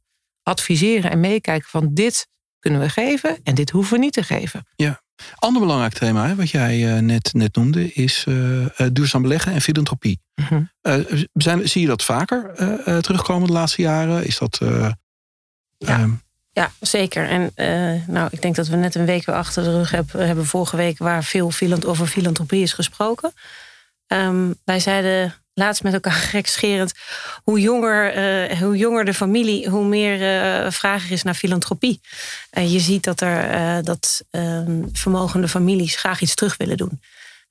adviseren 0.44 1.12
en 1.12 1.20
meekijken 1.20 1.70
van 1.70 1.94
dit 1.94 2.28
kunnen 2.60 2.80
we 2.80 2.90
geven 2.90 3.40
en 3.44 3.56
dit 3.56 3.70
hoeven 3.70 3.94
we 3.94 4.00
niet 4.00 4.14
te 4.14 4.24
geven. 4.24 4.68
Ja. 4.76 5.02
Ander 5.36 5.62
belangrijk 5.62 5.94
thema, 5.94 6.36
wat 6.36 6.50
jij 6.50 6.96
uh, 6.96 7.00
net, 7.00 7.34
net 7.34 7.56
noemde, 7.56 7.94
is 7.94 8.26
uh, 8.28 8.66
duurzaam 8.94 9.22
beleggen 9.22 9.54
en 9.54 9.62
filantropie. 9.62 10.22
Mm 10.50 10.70
zijn, 11.34 11.70
zie 11.70 11.82
je 11.82 11.88
dat 11.88 12.04
vaker 12.04 12.54
terugkomen 13.02 13.48
de 13.48 13.54
laatste 13.54 13.82
jaren? 13.82 14.26
Is 14.26 14.38
dat. 14.38 14.60
ja. 15.78 16.20
Ja, 16.54 16.72
zeker. 16.80 17.30
En 17.30 17.52
uh, 17.56 18.08
nou, 18.08 18.28
ik 18.32 18.42
denk 18.42 18.56
dat 18.56 18.68
we 18.68 18.76
net 18.76 18.96
een 18.96 19.06
week 19.06 19.26
weer 19.26 19.36
achter 19.36 19.64
de 19.64 19.72
rug 19.72 19.92
hebben, 19.92 20.28
hebben 20.28 20.46
vorige 20.46 20.76
week 20.76 20.98
waar 20.98 21.24
veel 21.24 21.52
over 21.86 22.08
filantropie 22.08 22.62
is 22.62 22.74
gesproken. 22.74 23.34
Um, 24.08 24.56
wij 24.66 24.80
zeiden 24.80 25.36
laatst 25.54 25.84
met 25.84 25.94
elkaar 25.94 26.14
gekscherend. 26.36 26.94
Hoe 27.44 27.60
jonger, 27.60 28.18
uh, 28.52 28.60
hoe 28.60 28.78
jonger 28.78 29.06
de 29.06 29.14
familie, 29.14 29.70
hoe 29.70 29.86
meer 29.86 30.22
uh, 30.22 30.72
vraag 30.72 31.06
er 31.06 31.12
is 31.12 31.24
naar 31.24 31.34
filantropie. 31.34 32.02
Je 32.52 32.80
ziet 32.80 33.04
dat 33.04 33.22
er 33.22 33.84
dat 33.84 34.24
ehm, 34.30 34.84
vermogende 34.94 35.48
families 35.48 35.96
graag 35.96 36.22
iets 36.22 36.36
terug 36.36 36.58
willen 36.58 36.78
doen. 36.78 37.02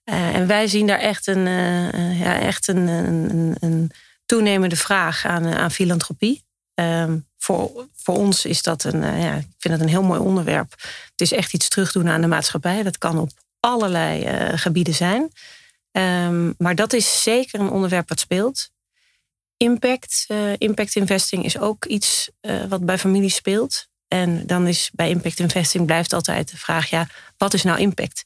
en 0.05 0.47
wij 0.47 0.67
zien 0.67 0.87
daar 0.87 0.99
echt 0.99 1.27
een, 1.27 1.47
ja, 2.17 2.41
echt 2.41 2.69
een, 2.69 2.89
een, 2.89 3.57
een, 3.61 3.91
toenemende 4.27 4.77
vraag 4.77 5.27
aan, 5.27 5.47
aan 5.47 5.71
filantropie. 5.71 6.45
Ehm, 6.75 7.17
voor, 7.95 8.15
ons 8.17 8.45
is 8.45 8.63
dat 8.63 8.85
een, 8.85 9.01
ja, 9.01 9.35
ik 9.35 9.47
vind 9.59 9.75
dat 9.75 9.81
een 9.81 9.93
heel 9.93 10.03
mooi 10.03 10.21
onderwerp. 10.21 10.71
Het 11.11 11.21
is 11.21 11.33
echt 11.33 11.55
iets 11.55 11.69
terugdoen 11.69 12.09
aan 12.09 12.21
de 12.21 12.27
maatschappij. 12.27 12.83
Dat 12.83 12.99
kan 12.99 13.19
op 13.19 13.31
allerlei 13.61 14.27
gebieden 14.59 14.95
zijn. 14.95 15.33
Um, 15.93 16.55
maar 16.59 16.75
dat 16.75 16.93
is 16.93 17.23
zeker 17.23 17.61
een 17.61 17.71
onderwerp 17.71 18.09
wat 18.09 18.21
speelt. 18.21 18.71
Impact, 19.57 20.25
uh, 20.29 20.53
impact 20.59 20.97
investing 20.97 21.45
is 21.45 21.59
ook 21.59 21.85
iets 21.85 22.31
wat 22.69 22.85
bij 22.85 22.99
families 22.99 23.35
speelt. 23.35 23.89
En 24.09 24.47
dan 24.47 24.67
is 24.67 24.91
bij 24.93 25.09
impact 25.09 25.39
investing 25.39 25.87
blijft 25.87 26.13
altijd 26.13 26.51
de 26.51 26.57
vraag: 26.57 26.91
ja, 26.91 27.07
wat 27.37 27.55
is 27.55 27.63
nou 27.63 27.79
impact? 27.79 28.25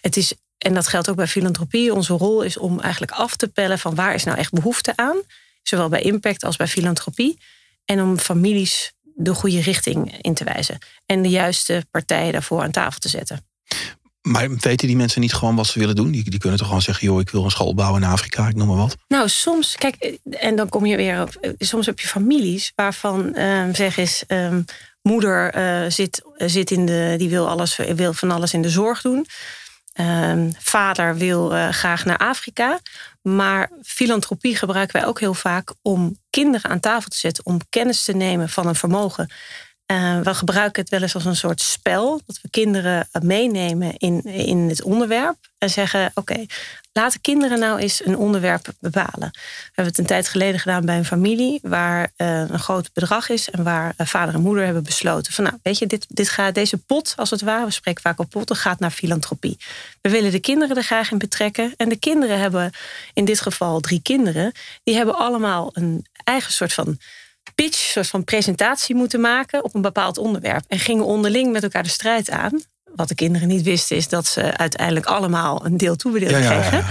Het 0.00 0.16
is, 0.16 0.34
en 0.58 0.74
dat 0.74 0.88
geldt 0.88 1.08
ook 1.08 1.16
bij 1.16 1.26
filantropie. 1.26 1.94
Onze 1.94 2.12
rol 2.12 2.42
is 2.42 2.56
om 2.56 2.80
eigenlijk 2.80 3.12
af 3.12 3.36
te 3.36 3.48
pellen 3.48 3.78
van 3.78 3.94
waar 3.94 4.14
is 4.14 4.24
nou 4.24 4.38
echt 4.38 4.52
behoefte 4.52 4.92
aan. 4.96 5.16
Zowel 5.62 5.88
bij 5.88 6.02
impact 6.02 6.44
als 6.44 6.56
bij 6.56 6.68
filantropie. 6.68 7.38
En 7.84 8.00
om 8.00 8.18
families 8.18 8.92
de 9.14 9.34
goede 9.34 9.60
richting 9.60 10.18
in 10.20 10.34
te 10.34 10.44
wijzen. 10.44 10.78
En 11.06 11.22
de 11.22 11.28
juiste 11.28 11.86
partijen 11.90 12.32
daarvoor 12.32 12.62
aan 12.62 12.70
tafel 12.70 12.98
te 12.98 13.08
zetten. 13.08 13.46
Maar 14.22 14.50
weten 14.56 14.86
die 14.86 14.96
mensen 14.96 15.20
niet 15.20 15.34
gewoon 15.34 15.56
wat 15.56 15.66
ze 15.66 15.78
willen 15.78 15.94
doen? 15.94 16.10
Die, 16.10 16.30
die 16.30 16.38
kunnen 16.38 16.58
toch 16.58 16.66
gewoon 16.66 16.82
zeggen: 16.82 17.06
joh, 17.06 17.20
ik 17.20 17.30
wil 17.30 17.44
een 17.44 17.50
school 17.50 17.74
bouwen 17.74 18.02
in 18.02 18.08
Afrika, 18.08 18.48
ik 18.48 18.54
noem 18.54 18.66
maar 18.66 18.76
wat. 18.76 18.96
Nou, 19.08 19.28
soms, 19.28 19.76
kijk, 19.76 20.18
en 20.30 20.56
dan 20.56 20.68
kom 20.68 20.86
je 20.86 20.96
weer 20.96 21.22
op. 21.22 21.54
Soms 21.58 21.86
heb 21.86 22.00
je 22.00 22.06
families 22.06 22.72
waarvan 22.74 23.32
uh, 23.38 23.64
zeg 23.72 23.96
eens. 23.96 24.24
Uh, 24.28 24.56
moeder 25.02 25.56
uh, 25.56 25.90
zit, 25.90 26.22
zit 26.36 26.70
in 26.70 26.86
de. 26.86 27.14
die 27.18 27.28
wil, 27.28 27.48
alles, 27.48 27.76
wil 27.76 28.12
van 28.12 28.30
alles 28.30 28.52
in 28.52 28.62
de 28.62 28.70
zorg 28.70 29.00
doen. 29.00 29.26
Ehm, 29.92 30.50
vader 30.58 31.16
wil 31.16 31.54
uh, 31.54 31.68
graag 31.68 32.04
naar 32.04 32.18
Afrika. 32.18 32.80
Maar 33.28 33.70
filantropie 33.82 34.56
gebruiken 34.56 35.00
wij 35.00 35.08
ook 35.08 35.20
heel 35.20 35.34
vaak 35.34 35.74
om 35.82 36.18
kinderen 36.30 36.70
aan 36.70 36.80
tafel 36.80 37.10
te 37.10 37.16
zetten. 37.16 37.46
Om 37.46 37.60
kennis 37.68 38.04
te 38.04 38.12
nemen 38.12 38.48
van 38.48 38.66
een 38.66 38.74
vermogen. 38.74 39.30
Uh, 39.92 40.20
we 40.20 40.34
gebruiken 40.34 40.82
het 40.82 40.90
wel 40.90 41.02
eens 41.02 41.14
als 41.14 41.24
een 41.24 41.36
soort 41.36 41.60
spel. 41.60 42.20
Dat 42.26 42.40
we 42.42 42.50
kinderen 42.50 43.08
meenemen 43.20 43.96
in, 43.96 44.22
in 44.22 44.58
het 44.58 44.82
onderwerp. 44.82 45.36
En 45.64 45.70
zeggen: 45.70 46.10
Oké, 46.14 46.46
laten 46.92 47.20
kinderen 47.20 47.58
nou 47.58 47.78
eens 47.78 48.04
een 48.04 48.16
onderwerp 48.16 48.72
bepalen. 48.80 49.30
We 49.32 49.60
hebben 49.64 49.84
het 49.84 49.98
een 49.98 50.06
tijd 50.06 50.28
geleden 50.28 50.60
gedaan 50.60 50.84
bij 50.84 50.96
een 50.96 51.04
familie. 51.04 51.58
waar 51.62 52.12
uh, 52.16 52.38
een 52.38 52.58
groot 52.58 52.92
bedrag 52.92 53.28
is. 53.28 53.50
en 53.50 53.62
waar 53.62 53.94
uh, 53.98 54.06
vader 54.06 54.34
en 54.34 54.40
moeder 54.40 54.64
hebben 54.64 54.82
besloten: 54.82 55.32
van 55.32 55.44
nou, 55.44 55.56
weet 55.62 55.78
je, 55.78 55.86
dit, 55.86 56.06
dit 56.08 56.28
gaat, 56.28 56.54
deze 56.54 56.76
pot, 56.76 57.12
als 57.16 57.30
het 57.30 57.40
ware, 57.40 57.64
we 57.64 57.70
spreken 57.70 58.02
vaak 58.02 58.18
op 58.18 58.30
potten, 58.30 58.56
gaat 58.56 58.78
naar 58.78 58.90
filantropie. 58.90 59.58
We 60.00 60.10
willen 60.10 60.30
de 60.30 60.40
kinderen 60.40 60.76
er 60.76 60.82
graag 60.82 61.10
in 61.10 61.18
betrekken. 61.18 61.74
En 61.76 61.88
de 61.88 61.98
kinderen 61.98 62.38
hebben, 62.38 62.72
in 63.12 63.24
dit 63.24 63.40
geval 63.40 63.80
drie 63.80 64.02
kinderen, 64.02 64.52
die 64.82 64.96
hebben 64.96 65.14
allemaal 65.14 65.70
een 65.72 66.06
eigen 66.24 66.52
soort 66.52 66.72
van 66.72 66.98
pitch, 67.54 67.78
soort 67.78 68.08
van 68.08 68.24
presentatie 68.24 68.94
moeten 68.94 69.20
maken 69.20 69.64
op 69.64 69.74
een 69.74 69.82
bepaald 69.82 70.18
onderwerp. 70.18 70.64
En 70.68 70.78
gingen 70.78 71.04
onderling 71.04 71.52
met 71.52 71.62
elkaar 71.62 71.82
de 71.82 71.88
strijd 71.88 72.30
aan. 72.30 72.62
Wat 72.94 73.08
de 73.08 73.14
kinderen 73.14 73.48
niet 73.48 73.62
wisten, 73.62 73.96
is 73.96 74.08
dat 74.08 74.26
ze 74.26 74.56
uiteindelijk 74.56 75.06
allemaal 75.06 75.64
een 75.64 75.76
deel 75.76 75.96
toebedeeld 75.96 76.30
ja, 76.30 76.38
kregen. 76.38 76.78
Ja, 76.78 76.86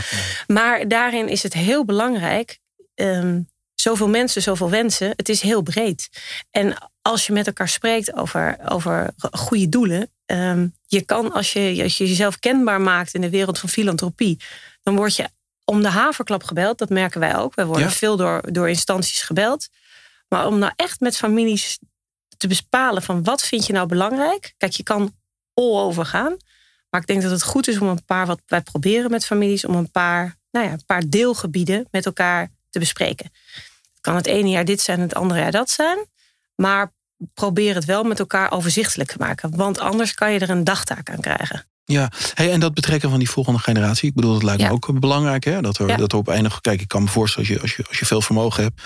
maar 0.48 0.88
daarin 0.88 1.28
is 1.28 1.44
het 1.44 1.54
heel 1.54 1.86
belangrijk. 1.86 2.60
Um, 2.96 3.50
zoveel 3.76 4.10
mensen, 4.10 4.42
zoveel 4.42 4.70
wensen. 4.70 5.14
Het 5.16 5.30
is 5.30 5.42
heel 5.42 5.62
breed. 5.62 6.10
En 6.52 6.92
als 7.02 7.28
je 7.28 7.34
met 7.34 7.48
elkaar 7.48 7.70
spreekt 7.70 8.14
over, 8.14 8.58
over 8.68 9.14
goede 9.32 9.70
doelen. 9.70 10.10
Um, 10.26 10.76
je 10.88 11.02
kan, 11.02 11.32
als 11.32 11.54
je, 11.54 11.80
als 11.84 11.98
je 11.98 12.08
jezelf 12.08 12.40
kenbaar 12.40 12.82
maakt 12.82 13.14
in 13.14 13.22
de 13.22 13.30
wereld 13.30 13.60
van 13.60 13.70
filantropie. 13.70 14.40
dan 14.84 14.96
word 14.96 15.16
je 15.16 15.30
om 15.66 15.82
de 15.82 15.90
haverklap 15.90 16.44
gebeld. 16.44 16.78
Dat 16.78 16.90
merken 16.90 17.20
wij 17.20 17.38
ook. 17.38 17.56
Wij 17.56 17.66
worden 17.66 17.92
veel 17.92 18.18
door, 18.18 18.42
door 18.52 18.70
instanties 18.70 19.22
gebeld. 19.22 19.68
Maar 20.28 20.48
om 20.48 20.60
nou 20.60 20.74
echt 20.76 21.00
met 21.00 21.18
families 21.18 21.80
te 22.38 22.48
bepalen 22.48 23.02
van 23.02 23.24
wat 23.24 23.42
vind 23.42 23.66
je 23.66 23.74
nou 23.74 23.88
belangrijk. 23.88 24.54
Kijk, 24.58 24.74
je 24.74 24.84
kan 24.84 25.16
all 25.54 25.80
over 25.80 26.06
gaan. 26.06 26.38
Maar 26.90 27.02
ik 27.02 27.08
denk 27.08 27.22
dat 27.22 27.32
het 27.32 27.44
goed 27.44 27.68
is 27.68 27.78
om 27.78 27.88
een 27.88 28.06
paar, 28.06 28.26
wat 28.26 28.42
wij 28.46 28.62
proberen 28.62 29.12
met 29.12 29.26
families, 29.26 29.66
om 29.66 29.76
een 29.76 29.92
paar, 29.92 30.38
nou 30.52 30.66
ja, 30.66 30.72
een 30.72 30.86
paar 30.86 31.04
deelgebieden 31.10 31.88
met 31.92 32.06
elkaar 32.06 32.52
te 32.70 32.80
bespreken. 32.80 33.30
Het 33.54 34.02
kan 34.02 34.16
het 34.16 34.26
ene 34.26 34.50
jaar 34.50 34.66
dit 34.66 34.82
zijn, 34.82 35.00
het 35.00 35.16
andere 35.16 35.40
jaar 35.40 35.52
dat 35.52 35.70
zijn. 35.70 35.98
Maar 36.56 36.94
probeer 37.34 37.76
het 37.76 37.86
wel 37.86 38.04
met 38.04 38.20
elkaar 38.20 38.52
overzichtelijk 38.52 39.12
te 39.12 39.18
maken. 39.20 39.56
Want 39.56 39.80
anders 39.80 40.14
kan 40.14 40.32
je 40.32 40.40
er 40.40 40.50
een 40.50 40.64
dagtaak 40.64 41.10
aan 41.10 41.20
krijgen. 41.20 41.66
Ja, 41.86 42.12
hey, 42.34 42.52
en 42.52 42.60
dat 42.60 42.74
betrekken 42.74 43.10
van 43.10 43.20
die 43.20 43.30
volgende 43.30 43.60
generatie. 43.60 44.10
Ik 44.10 44.16
bedoel, 44.16 44.34
dat 44.34 44.44
lijkt 44.44 44.62
me 44.62 44.72
ook 44.72 45.00
belangrijk. 45.00 45.44
Hè? 45.44 45.62
Dat, 45.62 45.78
er, 45.78 45.98
dat 45.98 46.12
er 46.12 46.18
op 46.18 46.28
enig. 46.28 46.62
Kijk, 46.62 46.82
ik 46.82 46.88
kan 46.88 47.04
me 47.04 47.10
voorstellen, 47.10 47.50
als 47.50 47.58
je, 47.58 47.62
als, 47.62 47.76
je, 47.76 47.86
als 47.88 48.00
je 48.00 48.06
veel 48.06 48.22
vermogen 48.22 48.64
hebt. 48.64 48.82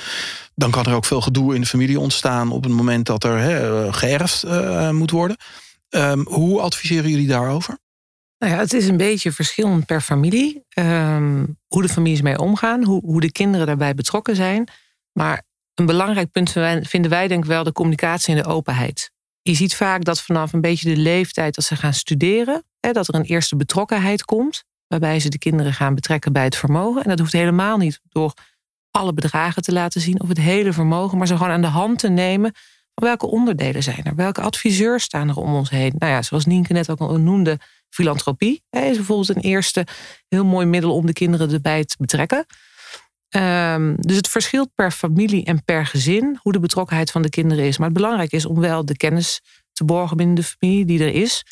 dan 0.55 0.71
kan 0.71 0.85
er 0.85 0.93
ook 0.93 1.05
veel 1.05 1.21
gedoe 1.21 1.55
in 1.55 1.61
de 1.61 1.67
familie 1.67 1.99
ontstaan. 1.99 2.51
op 2.51 2.63
het 2.63 2.73
moment 2.73 3.05
dat 3.05 3.23
er 3.23 3.39
hè, 3.39 3.93
geërfd 3.93 4.45
uh, 4.45 4.89
moet 4.89 5.11
worden. 5.11 5.37
Um, 5.89 6.27
hoe 6.27 6.61
adviseren 6.61 7.09
jullie 7.09 7.27
daarover? 7.27 7.77
Nou 8.37 8.53
ja, 8.53 8.59
het 8.59 8.73
is 8.73 8.87
een 8.87 8.97
beetje 8.97 9.31
verschillend 9.31 9.85
per 9.85 10.01
familie. 10.01 10.65
Um, 10.79 11.57
hoe 11.67 11.81
de 11.81 11.89
families 11.89 12.21
mee 12.21 12.39
omgaan, 12.39 12.83
hoe, 12.83 13.01
hoe 13.05 13.21
de 13.21 13.31
kinderen 13.31 13.67
daarbij 13.67 13.93
betrokken 13.93 14.35
zijn. 14.35 14.67
Maar 15.11 15.43
een 15.73 15.85
belangrijk 15.85 16.31
punt 16.31 16.51
vinden 16.81 17.09
wij, 17.09 17.27
denk 17.27 17.43
ik 17.43 17.49
wel 17.49 17.63
de 17.63 17.71
communicatie 17.71 18.35
en 18.35 18.41
de 18.41 18.49
openheid. 18.49 19.11
Je 19.41 19.53
ziet 19.53 19.75
vaak 19.75 20.03
dat 20.03 20.21
vanaf 20.21 20.53
een 20.53 20.61
beetje 20.61 20.95
de 20.95 21.01
leeftijd 21.01 21.55
dat 21.55 21.65
ze 21.65 21.75
gaan 21.75 21.93
studeren, 21.93 22.63
hè, 22.79 22.91
dat 22.91 23.07
er 23.07 23.15
een 23.15 23.23
eerste 23.23 23.55
betrokkenheid 23.55 24.25
komt, 24.25 24.63
waarbij 24.87 25.19
ze 25.19 25.29
de 25.29 25.37
kinderen 25.37 25.73
gaan 25.73 25.95
betrekken 25.95 26.33
bij 26.33 26.43
het 26.43 26.55
vermogen. 26.55 27.03
En 27.03 27.09
dat 27.09 27.19
hoeft 27.19 27.33
helemaal 27.33 27.77
niet 27.77 27.99
door 28.09 28.33
alle 28.91 29.13
bedragen 29.13 29.61
te 29.61 29.71
laten 29.71 30.01
zien 30.01 30.21
of 30.21 30.27
het 30.27 30.37
hele 30.37 30.73
vermogen, 30.73 31.17
maar 31.17 31.27
ze 31.27 31.37
gewoon 31.37 31.51
aan 31.51 31.61
de 31.61 31.67
hand 31.67 31.99
te 31.99 32.09
nemen 32.09 32.53
welke 33.03 33.27
onderdelen 33.27 33.83
zijn 33.83 34.03
er, 34.03 34.15
welke 34.15 34.41
adviseurs 34.41 35.03
staan 35.03 35.29
er 35.29 35.37
om 35.37 35.55
ons 35.55 35.69
heen. 35.69 35.93
Nou 35.97 36.11
ja, 36.11 36.21
zoals 36.21 36.45
Nienke 36.45 36.73
net 36.73 36.89
ook 36.89 36.99
al 36.99 37.17
noemde, 37.17 37.59
filantropie 37.89 38.63
hè, 38.69 38.81
is 38.85 38.95
bijvoorbeeld 38.95 39.29
een 39.29 39.41
eerste 39.41 39.87
heel 40.27 40.45
mooi 40.45 40.65
middel 40.65 40.95
om 40.95 41.05
de 41.05 41.13
kinderen 41.13 41.51
erbij 41.51 41.85
te 41.85 41.95
betrekken. 41.99 42.45
Um, 43.35 43.95
dus 43.99 44.15
het 44.15 44.27
verschilt 44.27 44.69
per 44.75 44.91
familie 44.91 45.45
en 45.45 45.63
per 45.63 45.85
gezin 45.85 46.39
hoe 46.41 46.51
de 46.51 46.59
betrokkenheid 46.59 47.11
van 47.11 47.21
de 47.21 47.29
kinderen 47.29 47.65
is. 47.65 47.77
Maar 47.77 47.87
het 47.87 47.97
belangrijk 47.97 48.31
is 48.31 48.45
om 48.45 48.59
wel 48.59 48.85
de 48.85 48.97
kennis 48.97 49.41
te 49.71 49.83
borgen 49.83 50.17
binnen 50.17 50.35
de 50.35 50.43
familie 50.43 50.85
die 50.85 50.99
er 50.99 51.13
is. 51.13 51.45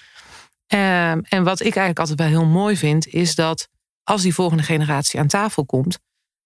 Um, 0.67 1.21
en 1.21 1.43
wat 1.43 1.59
ik 1.59 1.75
eigenlijk 1.75 1.99
altijd 1.99 2.19
wel 2.19 2.27
heel 2.27 2.45
mooi 2.45 2.77
vind, 2.77 3.07
is 3.07 3.35
dat 3.35 3.67
als 4.03 4.21
die 4.21 4.33
volgende 4.33 4.63
generatie 4.63 5.19
aan 5.19 5.27
tafel 5.27 5.65
komt, 5.65 5.99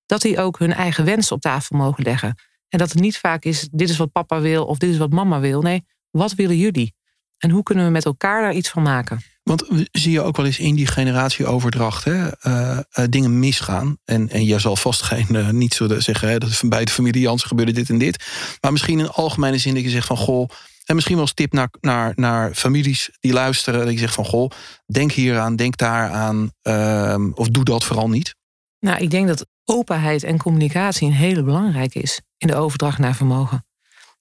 dat 0.05 0.21
die 0.21 0.39
ook 0.39 0.59
hun 0.59 0.73
eigen 0.73 1.05
wensen 1.05 1.35
op 1.35 1.41
tafel 1.41 1.77
mogen 1.77 2.03
leggen. 2.03 2.35
En 2.69 2.77
dat 2.77 2.89
het 2.89 2.99
niet 2.99 3.17
vaak 3.17 3.43
is, 3.43 3.67
dit 3.71 3.89
is 3.89 3.97
wat 3.97 4.11
papa 4.11 4.39
wil 4.39 4.65
of 4.65 4.77
dit 4.77 4.89
is 4.89 4.97
wat 4.97 5.11
mama 5.11 5.39
wil. 5.39 5.61
Nee, 5.61 5.85
wat 6.09 6.33
willen 6.33 6.57
jullie? 6.57 6.93
En 7.37 7.49
hoe 7.49 7.63
kunnen 7.63 7.85
we 7.85 7.91
met 7.91 8.05
elkaar 8.05 8.41
daar 8.41 8.53
iets 8.53 8.69
van 8.69 8.83
maken? 8.83 9.21
Want 9.43 9.65
zie 9.91 10.11
je 10.11 10.21
ook 10.21 10.37
wel 10.37 10.45
eens 10.45 10.59
in 10.59 10.75
die 10.75 10.87
generatieoverdracht 10.87 12.03
hè, 12.03 12.25
uh, 12.47 12.77
uh, 12.77 13.05
dingen 13.09 13.39
misgaan. 13.39 13.97
En, 14.05 14.29
en 14.29 14.45
je 14.45 14.59
zal 14.59 14.75
vast 14.75 15.01
geen, 15.01 15.27
uh, 15.29 15.49
niet 15.49 15.73
zo 15.73 15.99
zeggen 15.99 16.29
hè, 16.29 16.37
dat 16.37 16.61
bij 16.65 16.85
de 16.85 16.91
familie 16.91 17.21
Jans 17.21 17.43
gebeurde 17.43 17.71
dit 17.71 17.89
en 17.89 17.97
dit. 17.97 18.25
Maar 18.61 18.71
misschien 18.71 18.99
in 18.99 19.09
algemene 19.09 19.57
zin 19.57 19.73
dat 19.73 19.83
je 19.83 19.89
zegt 19.89 20.07
van 20.07 20.17
goh. 20.17 20.49
En 20.85 20.95
misschien 20.95 21.15
wel 21.15 21.25
als 21.25 21.33
tip 21.33 21.53
naar, 21.53 21.69
naar, 21.81 22.13
naar 22.15 22.53
families 22.53 23.09
die 23.19 23.33
luisteren. 23.33 23.85
Dat 23.85 23.93
je 23.93 23.99
zegt 23.99 24.13
van 24.13 24.25
goh, 24.25 24.51
denk 24.85 25.11
hier 25.11 25.39
aan, 25.39 25.55
denk 25.55 25.77
daar 25.77 26.09
aan. 26.09 26.51
Ehm, 26.61 27.31
of 27.33 27.47
doe 27.47 27.63
dat 27.63 27.83
vooral 27.83 28.09
niet. 28.09 28.35
Nou, 28.79 29.01
ik 29.01 29.09
denk 29.09 29.27
dat 29.27 29.47
openheid 29.65 30.23
en 30.23 30.37
communicatie 30.37 31.07
een 31.07 31.13
hele 31.13 31.43
belangrijke 31.43 31.99
is 31.99 32.21
in 32.37 32.47
de 32.47 32.55
overdracht 32.55 32.97
naar 32.97 33.15
vermogen. 33.15 33.65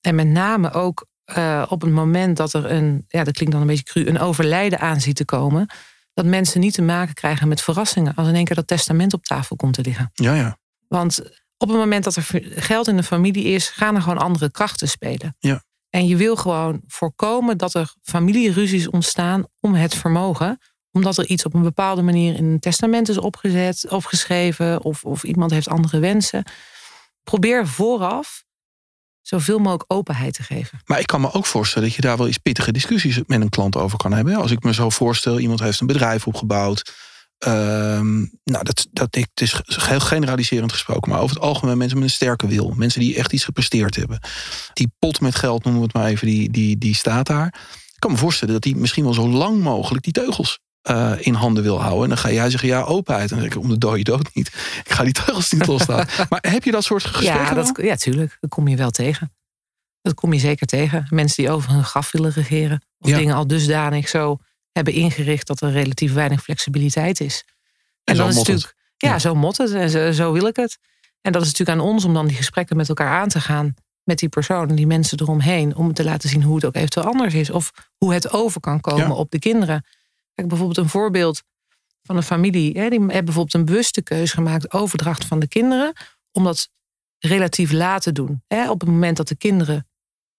En 0.00 0.14
met 0.14 0.26
name 0.26 0.72
ook 0.72 1.06
uh, 1.36 1.66
op 1.68 1.80
het 1.80 1.90
moment 1.90 2.36
dat 2.36 2.52
er 2.52 2.70
een, 2.70 3.04
ja, 3.08 3.24
dat 3.24 3.34
klinkt 3.34 3.52
dan 3.52 3.62
een 3.62 3.68
beetje 3.68 3.84
cru, 3.84 4.06
een 4.06 4.18
overlijden 4.18 4.78
aan 4.78 5.00
ziet 5.00 5.16
te 5.16 5.24
komen, 5.24 5.66
dat 6.14 6.24
mensen 6.24 6.60
niet 6.60 6.74
te 6.74 6.82
maken 6.82 7.14
krijgen 7.14 7.48
met 7.48 7.62
verrassingen 7.62 8.14
als 8.14 8.28
in 8.28 8.34
één 8.34 8.44
keer 8.44 8.56
dat 8.56 8.66
testament 8.66 9.12
op 9.12 9.24
tafel 9.24 9.56
komt 9.56 9.74
te 9.74 9.82
liggen. 9.82 10.10
Ja, 10.12 10.34
ja. 10.34 10.58
Want 10.88 11.20
op 11.56 11.68
het 11.68 11.76
moment 11.76 12.04
dat 12.04 12.16
er 12.16 12.26
geld 12.42 12.88
in 12.88 12.96
de 12.96 13.02
familie 13.02 13.44
is, 13.44 13.68
gaan 13.68 13.94
er 13.94 14.02
gewoon 14.02 14.18
andere 14.18 14.50
krachten 14.50 14.88
spelen. 14.88 15.36
Ja. 15.38 15.62
En 15.90 16.06
je 16.06 16.16
wil 16.16 16.36
gewoon 16.36 16.82
voorkomen 16.86 17.58
dat 17.58 17.74
er 17.74 17.94
familieruzies 18.02 18.90
ontstaan 18.90 19.44
om 19.60 19.74
het 19.74 19.94
vermogen, 19.94 20.58
omdat 20.98 21.18
er 21.18 21.26
iets 21.26 21.44
op 21.44 21.54
een 21.54 21.62
bepaalde 21.62 22.02
manier 22.02 22.34
in 22.34 22.44
een 22.44 22.60
testament 22.60 23.08
is 23.08 23.18
opgezet, 23.18 23.86
opgeschreven, 23.88 24.82
of, 24.82 25.04
of 25.04 25.24
iemand 25.24 25.50
heeft 25.50 25.68
andere 25.68 25.98
wensen. 25.98 26.44
Probeer 27.24 27.66
vooraf 27.66 28.44
zoveel 29.22 29.58
mogelijk 29.58 29.84
openheid 29.86 30.34
te 30.34 30.42
geven. 30.42 30.80
Maar 30.84 30.98
ik 30.98 31.06
kan 31.06 31.20
me 31.20 31.32
ook 31.32 31.46
voorstellen 31.46 31.88
dat 31.88 31.96
je 31.96 32.02
daar 32.02 32.16
wel 32.16 32.26
eens 32.26 32.38
pittige 32.38 32.72
discussies 32.72 33.20
met 33.26 33.40
een 33.40 33.48
klant 33.48 33.76
over 33.76 33.98
kan 33.98 34.12
hebben. 34.12 34.36
Als 34.36 34.50
ik 34.50 34.62
me 34.62 34.74
zo 34.74 34.90
voorstel, 34.90 35.38
iemand 35.38 35.60
heeft 35.60 35.80
een 35.80 35.86
bedrijf 35.86 36.26
opgebouwd. 36.26 36.94
Ehm, 37.38 38.18
nou, 38.44 38.64
dat, 38.64 38.86
dat, 38.90 39.16
ik, 39.16 39.28
het 39.34 39.40
is 39.40 39.62
heel 39.66 40.00
generaliserend 40.00 40.72
gesproken, 40.72 41.10
maar 41.10 41.20
over 41.20 41.36
het 41.36 41.44
algemeen 41.44 41.78
mensen 41.78 41.98
met 41.98 42.08
een 42.08 42.14
sterke 42.14 42.46
wil. 42.46 42.72
Mensen 42.76 43.00
die 43.00 43.16
echt 43.16 43.32
iets 43.32 43.44
gepresteerd 43.44 43.96
hebben. 43.96 44.20
Die 44.72 44.92
pot 44.98 45.20
met 45.20 45.34
geld, 45.34 45.64
noemen 45.64 45.80
we 45.82 45.86
het 45.86 45.96
maar 45.96 46.06
even, 46.06 46.26
die, 46.26 46.50
die, 46.50 46.78
die 46.78 46.94
staat 46.94 47.26
daar. 47.26 47.46
Ik 47.98 48.04
kan 48.04 48.10
me 48.10 48.16
voorstellen 48.16 48.54
dat 48.54 48.62
die 48.62 48.76
misschien 48.76 49.04
wel 49.04 49.14
zo 49.14 49.28
lang 49.28 49.60
mogelijk 49.60 50.04
die 50.04 50.12
teugels 50.12 50.58
uh, 50.90 51.12
in 51.18 51.34
handen 51.34 51.62
wil 51.62 51.80
houden. 51.80 52.02
En 52.02 52.08
dan 52.08 52.18
ga 52.18 52.30
jij 52.30 52.50
zeggen, 52.50 52.68
ja, 52.68 52.82
openheid. 52.82 53.30
En 53.30 53.36
dan 53.36 53.44
zeg 53.44 53.56
ik, 53.56 53.62
om 53.62 53.68
de 53.68 53.78
dode 53.78 54.02
dood 54.02 54.34
niet. 54.34 54.48
Ik 54.84 54.92
ga 54.92 55.04
die 55.04 55.12
teugels 55.12 55.52
niet 55.52 55.66
loslaten. 55.66 56.26
maar 56.30 56.44
heb 56.48 56.64
je 56.64 56.70
dat 56.70 56.84
soort 56.84 57.04
gesprekken? 57.04 57.56
Ja, 57.56 57.62
dat, 57.62 57.78
ja, 57.82 57.96
tuurlijk. 57.96 58.36
Dat 58.40 58.50
kom 58.50 58.68
je 58.68 58.76
wel 58.76 58.90
tegen. 58.90 59.32
Dat 60.02 60.14
kom 60.14 60.32
je 60.32 60.38
zeker 60.38 60.66
tegen. 60.66 61.06
Mensen 61.10 61.42
die 61.42 61.52
over 61.52 61.70
hun 61.70 61.84
graf 61.84 62.10
willen 62.12 62.30
regeren. 62.30 62.82
Of 62.98 63.10
dingen 63.10 63.34
al 63.34 63.46
dusdanig 63.46 64.08
zo 64.08 64.38
hebben 64.72 64.92
ingericht 64.92 65.46
dat 65.46 65.60
er 65.60 65.70
relatief 65.70 66.12
weinig 66.12 66.42
flexibiliteit 66.42 67.20
is. 67.20 67.44
En, 67.46 67.54
en 68.04 68.16
dan 68.16 68.28
is 68.28 68.36
natuurlijk, 68.36 68.74
ja, 68.96 69.10
ja, 69.10 69.18
zo 69.18 69.34
mot 69.34 69.56
het 69.56 69.72
en 69.72 69.90
zo, 69.90 70.12
zo 70.12 70.32
wil 70.32 70.46
ik 70.46 70.56
het. 70.56 70.78
En 71.20 71.32
dat 71.32 71.42
is 71.42 71.48
natuurlijk 71.48 71.78
aan 71.78 71.86
ons 71.86 72.04
om 72.04 72.14
dan 72.14 72.26
die 72.26 72.36
gesprekken 72.36 72.76
met 72.76 72.88
elkaar 72.88 73.20
aan 73.20 73.28
te 73.28 73.40
gaan. 73.40 73.74
Met 74.04 74.18
die 74.18 74.28
personen, 74.28 74.76
die 74.76 74.86
mensen 74.86 75.20
eromheen. 75.20 75.76
Om 75.76 75.92
te 75.92 76.04
laten 76.04 76.28
zien 76.28 76.42
hoe 76.42 76.54
het 76.54 76.64
ook 76.64 76.74
eventueel 76.74 77.06
anders 77.06 77.34
is. 77.34 77.50
Of 77.50 77.72
hoe 77.96 78.14
het 78.14 78.32
over 78.32 78.60
kan 78.60 78.80
komen 78.80 79.16
op 79.16 79.30
de 79.30 79.38
kinderen. 79.38 79.84
Kijk, 80.38 80.50
bijvoorbeeld 80.50 80.78
een 80.78 80.88
voorbeeld 80.88 81.42
van 82.02 82.16
een 82.16 82.22
familie. 82.22 82.78
Hè, 82.78 82.88
die 82.88 82.98
hebben 82.98 83.24
bijvoorbeeld 83.24 83.54
een 83.54 83.64
bewuste 83.64 84.02
keuze 84.02 84.34
gemaakt. 84.34 84.72
Overdracht 84.72 85.24
van 85.24 85.38
de 85.38 85.48
kinderen. 85.48 85.92
Om 86.32 86.44
dat 86.44 86.68
relatief 87.18 87.72
laat 87.72 88.02
te 88.02 88.12
doen. 88.12 88.42
Hè, 88.46 88.70
op 88.70 88.80
het 88.80 88.88
moment 88.88 89.16
dat 89.16 89.28
de 89.28 89.36
kinderen 89.36 89.88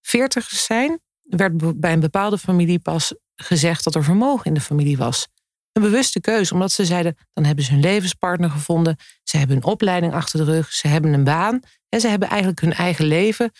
veertig 0.00 0.48
zijn. 0.48 1.00
Werd 1.22 1.80
bij 1.80 1.92
een 1.92 2.00
bepaalde 2.00 2.38
familie 2.38 2.78
pas 2.78 3.14
gezegd 3.36 3.84
dat 3.84 3.94
er 3.94 4.04
vermogen 4.04 4.44
in 4.44 4.54
de 4.54 4.60
familie 4.60 4.96
was. 4.96 5.28
Een 5.72 5.82
bewuste 5.82 6.20
keuze, 6.20 6.52
omdat 6.52 6.72
ze 6.72 6.84
zeiden: 6.84 7.16
dan 7.32 7.44
hebben 7.44 7.64
ze 7.64 7.72
hun 7.72 7.80
levenspartner 7.80 8.50
gevonden, 8.50 8.96
ze 9.22 9.36
hebben 9.36 9.56
een 9.56 9.64
opleiding 9.64 10.12
achter 10.12 10.44
de 10.44 10.52
rug, 10.52 10.72
ze 10.72 10.88
hebben 10.88 11.12
een 11.12 11.24
baan 11.24 11.60
en 11.88 12.00
ze 12.00 12.08
hebben 12.08 12.28
eigenlijk 12.28 12.60
hun 12.60 12.72
eigen 12.72 13.04
leven 13.04 13.50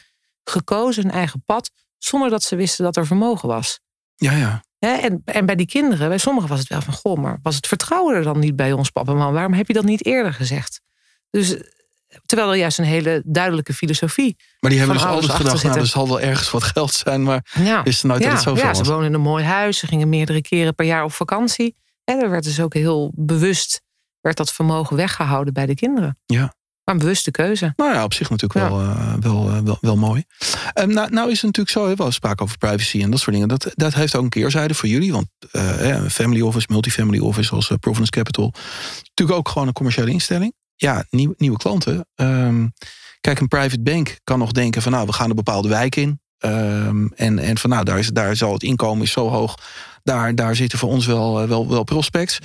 gekozen, 0.44 1.02
hun 1.02 1.12
eigen 1.12 1.42
pad, 1.44 1.70
zonder 1.99 2.30
dat 2.30 2.42
ze 2.42 2.56
wisten 2.56 2.85
dat 2.85 2.97
er 2.97 3.06
vermogen 3.06 3.49
was. 3.49 3.80
Ja, 4.14 4.32
ja. 4.32 4.62
En, 4.80 5.22
en 5.25 5.46
bij 5.46 5.54
die 5.54 5.66
kinderen, 5.66 6.08
bij 6.08 6.18
sommigen 6.18 6.49
was 6.49 6.58
het 6.58 6.68
wel 6.68 6.82
van: 6.82 6.94
goh, 6.94 7.18
maar 7.18 7.38
was 7.42 7.56
het 7.56 7.66
vertrouwen 7.66 8.16
er 8.16 8.22
dan 8.22 8.38
niet 8.38 8.56
bij 8.56 8.72
ons, 8.72 8.90
papa, 8.90 9.12
man? 9.12 9.32
Waarom 9.32 9.52
heb 9.52 9.66
je 9.66 9.72
dat 9.72 9.84
niet 9.84 10.04
eerder 10.04 10.32
gezegd? 10.32 10.80
Dus 11.30 11.56
Terwijl 12.26 12.50
er 12.50 12.56
juist 12.56 12.78
een 12.78 12.84
hele 12.84 13.22
duidelijke 13.25 13.75
filosofie. 13.75 14.37
Maar 14.60 14.70
die 14.70 14.78
hebben 14.78 14.96
dus 14.96 15.06
altijd 15.06 15.32
gedacht, 15.32 15.62
nou, 15.62 15.78
er 15.78 15.87
zal 15.87 16.08
wel 16.08 16.20
ergens 16.20 16.50
wat 16.50 16.62
geld 16.62 16.92
zijn, 16.92 17.22
maar 17.22 17.46
ja. 17.54 17.84
is 17.84 18.02
er 18.02 18.08
nooit 18.08 18.22
ja, 18.22 18.26
dat 18.26 18.34
het 18.34 18.49
zoveel 18.49 18.64
Ja, 18.64 18.75
ze 18.75 18.84
wonen 18.84 19.06
in 19.06 19.14
een 19.14 19.20
mooi 19.20 19.44
huis, 19.44 19.78
ze 19.78 19.87
gingen 19.87 20.08
meerdere 20.08 20.40
keren 20.40 20.75
per 20.75 20.87
jaar 20.87 21.04
op 21.04 21.12
vakantie. 21.12 21.76
En 22.04 22.22
er 22.22 22.30
werd 22.30 22.44
dus 22.44 22.60
ook 22.60 22.75
heel 22.75 23.12
bewust, 23.14 23.82
werd 24.20 24.37
dat 24.37 24.52
vermogen 24.52 24.96
weggehouden 24.96 25.52
bij 25.52 25.66
de 25.66 25.75
kinderen. 25.75 26.18
Ja. 26.26 26.54
Maar 26.84 26.94
een 26.94 27.00
bewuste 27.00 27.30
keuze. 27.30 27.72
Nou 27.76 27.92
ja, 27.92 28.04
op 28.04 28.14
zich 28.14 28.30
natuurlijk 28.30 28.68
wel, 28.68 28.80
uh, 28.80 29.14
wel, 29.20 29.50
uh, 29.50 29.58
wel, 29.58 29.78
wel, 29.80 29.96
mooi. 29.96 30.25
Um, 30.75 30.92
nou, 30.92 31.10
nou 31.10 31.30
is 31.30 31.42
het 31.42 31.56
natuurlijk 31.56 31.70
zo, 31.70 31.96
wel 31.96 32.12
sprake 32.12 32.42
over 32.42 32.58
privacy 32.58 33.02
en 33.02 33.10
dat 33.10 33.20
soort 33.20 33.32
dingen. 33.32 33.49
Dat, 33.49 33.72
dat 33.75 33.94
heeft 33.94 34.16
ook 34.16 34.22
een 34.22 34.28
keerzijde 34.28 34.75
voor 34.75 34.88
jullie. 34.88 35.12
Want 35.12 35.26
uh, 35.52 36.06
family 36.06 36.40
office, 36.40 36.66
multifamily 36.70 37.18
office 37.18 37.54
als 37.54 37.66
Providence 37.66 38.10
Capital. 38.10 38.52
Natuurlijk 38.99 39.38
ook 39.38 39.49
gewoon 39.49 39.68
een 39.68 39.75
commerciële 39.75 40.10
instelling 40.10 40.52
ja, 40.80 41.04
nieuw, 41.10 41.34
nieuwe 41.37 41.56
klanten. 41.56 42.06
Ehm, 42.14 42.66
kijk, 43.20 43.40
een 43.40 43.49
private 43.49 43.80
bank 43.80 44.18
kan 44.25 44.38
nog 44.38 44.52
denken 44.52 44.82
van 44.82 44.92
nou, 44.92 45.06
we 45.06 45.12
gaan 45.12 45.30
een 45.30 45.37
bepaalde 45.37 45.68
wijk 45.68 45.96
in. 45.96 46.20
Um, 46.44 47.12
en, 47.12 47.38
en 47.38 47.58
van 47.58 47.70
nou, 47.70 47.84
daar, 47.84 47.99
is, 47.99 48.08
daar 48.08 48.37
zal 48.37 48.52
het 48.52 48.62
inkomen 48.62 49.02
is 49.02 49.12
zo 49.12 49.28
hoog. 49.28 49.54
Daar, 50.02 50.34
daar 50.34 50.56
zitten 50.56 50.78
voor 50.78 50.88
ons 50.88 51.06
wel, 51.06 51.40
eh, 51.40 51.49
wel, 51.49 51.68
wel 51.68 51.84
prospects. 51.84 52.38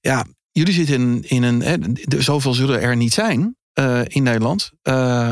Ja, 0.00 0.24
jullie 0.52 0.72
zitten 0.72 0.94
in, 0.94 1.22
in 1.28 1.42
een. 1.42 1.60
Hè, 1.62 1.76
zoveel 2.18 2.54
zullen 2.54 2.80
er 2.80 2.96
niet 2.96 3.12
zijn 3.12 3.56
uh, 3.78 4.00
in 4.04 4.22
Nederland. 4.22 4.70
Uh, 4.82 5.30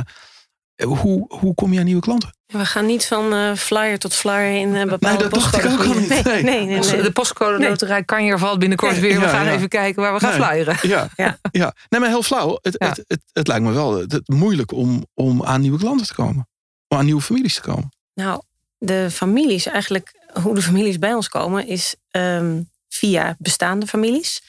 hoe, 0.84 1.24
hoe 1.28 1.54
kom 1.54 1.72
je 1.72 1.78
aan 1.78 1.84
nieuwe 1.84 2.00
klanten? 2.00 2.34
We 2.46 2.66
gaan 2.66 2.86
niet 2.86 3.06
van 3.06 3.32
uh, 3.32 3.54
flyer 3.54 3.98
tot 3.98 4.14
flyer 4.14 4.60
in 4.60 4.68
uh, 4.68 4.84
bepaalde 4.84 5.22
nee, 5.22 5.28
dat 5.28 5.40
dacht 5.40 5.56
ik 5.56 5.70
ook 5.70 5.84
al 5.84 5.94
niet. 5.94 6.08
Nee, 6.08 6.22
nee, 6.22 6.42
nee, 6.42 6.78
nee. 6.78 7.02
De 7.02 7.10
postcode 7.12 7.68
loterij 7.68 8.04
kan 8.04 8.24
je 8.24 8.38
valt 8.38 8.58
binnenkort 8.58 8.98
weer. 9.00 9.20
We 9.20 9.28
gaan 9.28 9.46
even 9.46 9.68
kijken 9.68 10.02
waar 10.02 10.12
we 10.12 10.20
gaan 10.20 10.32
flyeren. 10.32 10.76
Ja, 10.82 11.08
ja. 11.16 11.38
ja. 11.50 11.74
Nee, 11.88 12.00
maar 12.00 12.08
heel 12.08 12.22
flauw. 12.22 12.58
Het, 12.62 12.74
het, 12.78 13.04
het, 13.06 13.20
het, 13.32 13.48
lijkt 13.48 13.64
me 13.64 13.72
wel 13.72 13.98
het, 13.98 14.20
moeilijk 14.28 14.72
om, 14.72 15.06
om 15.14 15.44
aan 15.44 15.60
nieuwe 15.60 15.78
klanten 15.78 16.06
te 16.06 16.14
komen. 16.14 16.48
Om 16.88 16.98
aan 16.98 17.04
nieuwe 17.04 17.20
families 17.20 17.54
te 17.54 17.60
komen. 17.60 17.92
Nou, 18.14 18.42
de 18.78 19.08
families, 19.10 19.66
eigenlijk 19.66 20.28
hoe 20.42 20.54
de 20.54 20.62
families 20.62 20.98
bij 20.98 21.14
ons 21.14 21.28
komen, 21.28 21.66
is 21.66 21.94
um, 22.10 22.70
via 22.88 23.36
bestaande 23.38 23.86
families. 23.86 24.42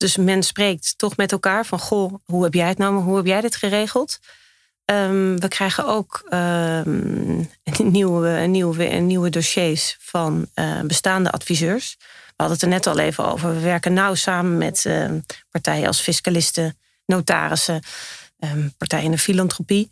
Dus 0.00 0.16
men 0.16 0.42
spreekt 0.42 0.98
toch 0.98 1.16
met 1.16 1.32
elkaar 1.32 1.66
van: 1.66 1.78
Goh, 1.78 2.14
hoe 2.24 2.44
heb 2.44 2.54
jij 2.54 2.68
het 2.68 2.78
nou? 2.78 2.94
Hoe 2.94 3.16
heb 3.16 3.26
jij 3.26 3.40
dit 3.40 3.56
geregeld? 3.56 4.18
Um, 4.84 5.40
we 5.40 5.48
krijgen 5.48 5.86
ook 5.86 6.22
um, 6.34 7.50
nieuwe, 7.96 8.30
nieuwe, 8.30 8.84
nieuwe 8.84 9.30
dossiers 9.30 9.96
van 10.00 10.46
uh, 10.54 10.80
bestaande 10.80 11.30
adviseurs. 11.30 11.96
We 11.98 12.34
hadden 12.36 12.54
het 12.54 12.62
er 12.62 12.72
net 12.72 12.86
al 12.86 12.98
even 12.98 13.24
over. 13.24 13.54
We 13.54 13.60
werken 13.60 13.92
nauw 13.92 14.14
samen 14.14 14.58
met 14.58 14.84
uh, 14.84 15.10
partijen 15.50 15.86
als 15.86 16.00
fiscalisten, 16.00 16.78
notarissen, 17.06 17.82
partijen 18.78 19.04
in 19.04 19.10
de 19.10 19.18
filantropie. 19.18 19.88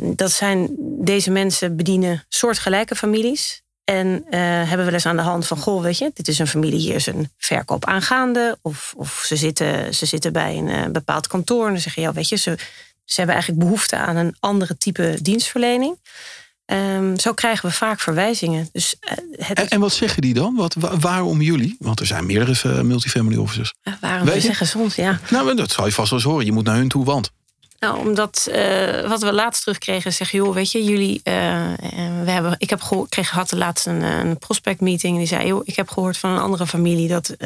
dat 0.00 0.32
zijn, 0.32 0.68
deze 1.04 1.30
mensen 1.30 1.76
bedienen 1.76 2.24
soortgelijke 2.28 2.96
families. 2.96 3.62
En 3.90 4.24
uh, 4.24 4.30
hebben 4.68 4.84
wel 4.84 4.94
eens 4.94 5.06
aan 5.06 5.16
de 5.16 5.22
hand 5.22 5.46
van, 5.46 5.56
goh, 5.56 5.82
weet 5.82 5.98
je, 5.98 6.10
dit 6.14 6.28
is 6.28 6.38
een 6.38 6.46
familie, 6.46 6.78
hier 6.78 6.94
is 6.94 7.06
een 7.06 7.30
verkoop 7.38 7.84
aangaande. 7.84 8.58
Of, 8.62 8.94
of 8.96 9.22
ze, 9.26 9.36
zitten, 9.36 9.94
ze 9.94 10.06
zitten 10.06 10.32
bij 10.32 10.56
een 10.56 10.92
bepaald 10.92 11.26
kantoor 11.26 11.66
en 11.66 11.72
dan 11.72 11.80
zeggen, 11.80 12.02
ja, 12.02 12.12
weet 12.12 12.28
je, 12.28 12.36
ze, 12.36 12.58
ze 13.04 13.14
hebben 13.16 13.34
eigenlijk 13.34 13.64
behoefte 13.64 13.96
aan 13.96 14.16
een 14.16 14.36
andere 14.40 14.76
type 14.76 15.18
dienstverlening. 15.22 15.98
Um, 16.66 17.18
zo 17.18 17.32
krijgen 17.32 17.68
we 17.68 17.74
vaak 17.74 18.00
verwijzingen. 18.00 18.68
Dus, 18.72 18.94
uh, 19.00 19.46
het 19.46 19.58
en, 19.58 19.68
en, 19.68 19.80
wat 19.80 19.92
zeggen 19.92 20.22
die 20.22 20.34
dan? 20.34 20.54
Wat, 20.54 20.76
waarom 21.00 21.40
jullie? 21.40 21.76
Want 21.78 22.00
er 22.00 22.06
zijn 22.06 22.26
meerdere 22.26 22.82
multifamily 22.82 23.36
officers. 23.36 23.74
Waarom 24.00 24.28
we 24.28 24.40
zeggen 24.40 24.66
soms, 24.66 24.94
ja. 24.94 25.20
Nou, 25.30 25.54
dat 25.54 25.70
zal 25.70 25.86
je 25.86 25.92
vast 25.92 26.10
wel 26.10 26.18
eens 26.18 26.28
horen. 26.28 26.44
Je 26.44 26.52
moet 26.52 26.64
naar 26.64 26.76
hun 26.76 26.88
toe, 26.88 27.04
want. 27.04 27.30
Nou, 27.80 27.98
omdat 27.98 28.48
uh, 28.50 29.08
wat 29.08 29.22
we 29.22 29.32
laatst 29.32 29.60
terugkregen, 29.60 30.12
zeg 30.12 30.30
joh, 30.30 30.54
weet 30.54 30.72
je, 30.72 30.84
jullie, 30.84 31.20
we 31.24 32.30
hebben, 32.30 32.54
ik 32.58 32.70
heb 32.70 32.80
gehoord, 32.80 33.08
kreeg 33.08 33.30
had 33.30 33.52
laatst 33.52 33.86
een, 33.86 34.02
een 34.02 34.38
prospect 34.38 34.80
meeting 34.80 35.12
en 35.12 35.18
die 35.18 35.28
zei, 35.28 35.46
joh, 35.46 35.60
ik 35.64 35.76
heb 35.76 35.88
gehoord 35.88 36.16
van 36.16 36.30
een 36.30 36.38
andere 36.38 36.66
familie 36.66 37.08
dat 37.08 37.36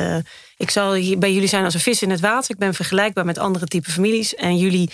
ik 0.56 0.70
zal 0.70 0.94
hier 0.94 1.18
bij 1.18 1.32
jullie 1.32 1.48
zijn 1.48 1.64
als 1.64 1.74
een 1.74 1.80
vis 1.80 2.02
in 2.02 2.10
het 2.10 2.20
water. 2.20 2.50
Ik 2.50 2.58
ben 2.58 2.74
vergelijkbaar 2.74 3.24
met 3.24 3.38
andere 3.38 3.66
type 3.66 3.90
families 3.90 4.34
en 4.34 4.56
jullie 4.56 4.90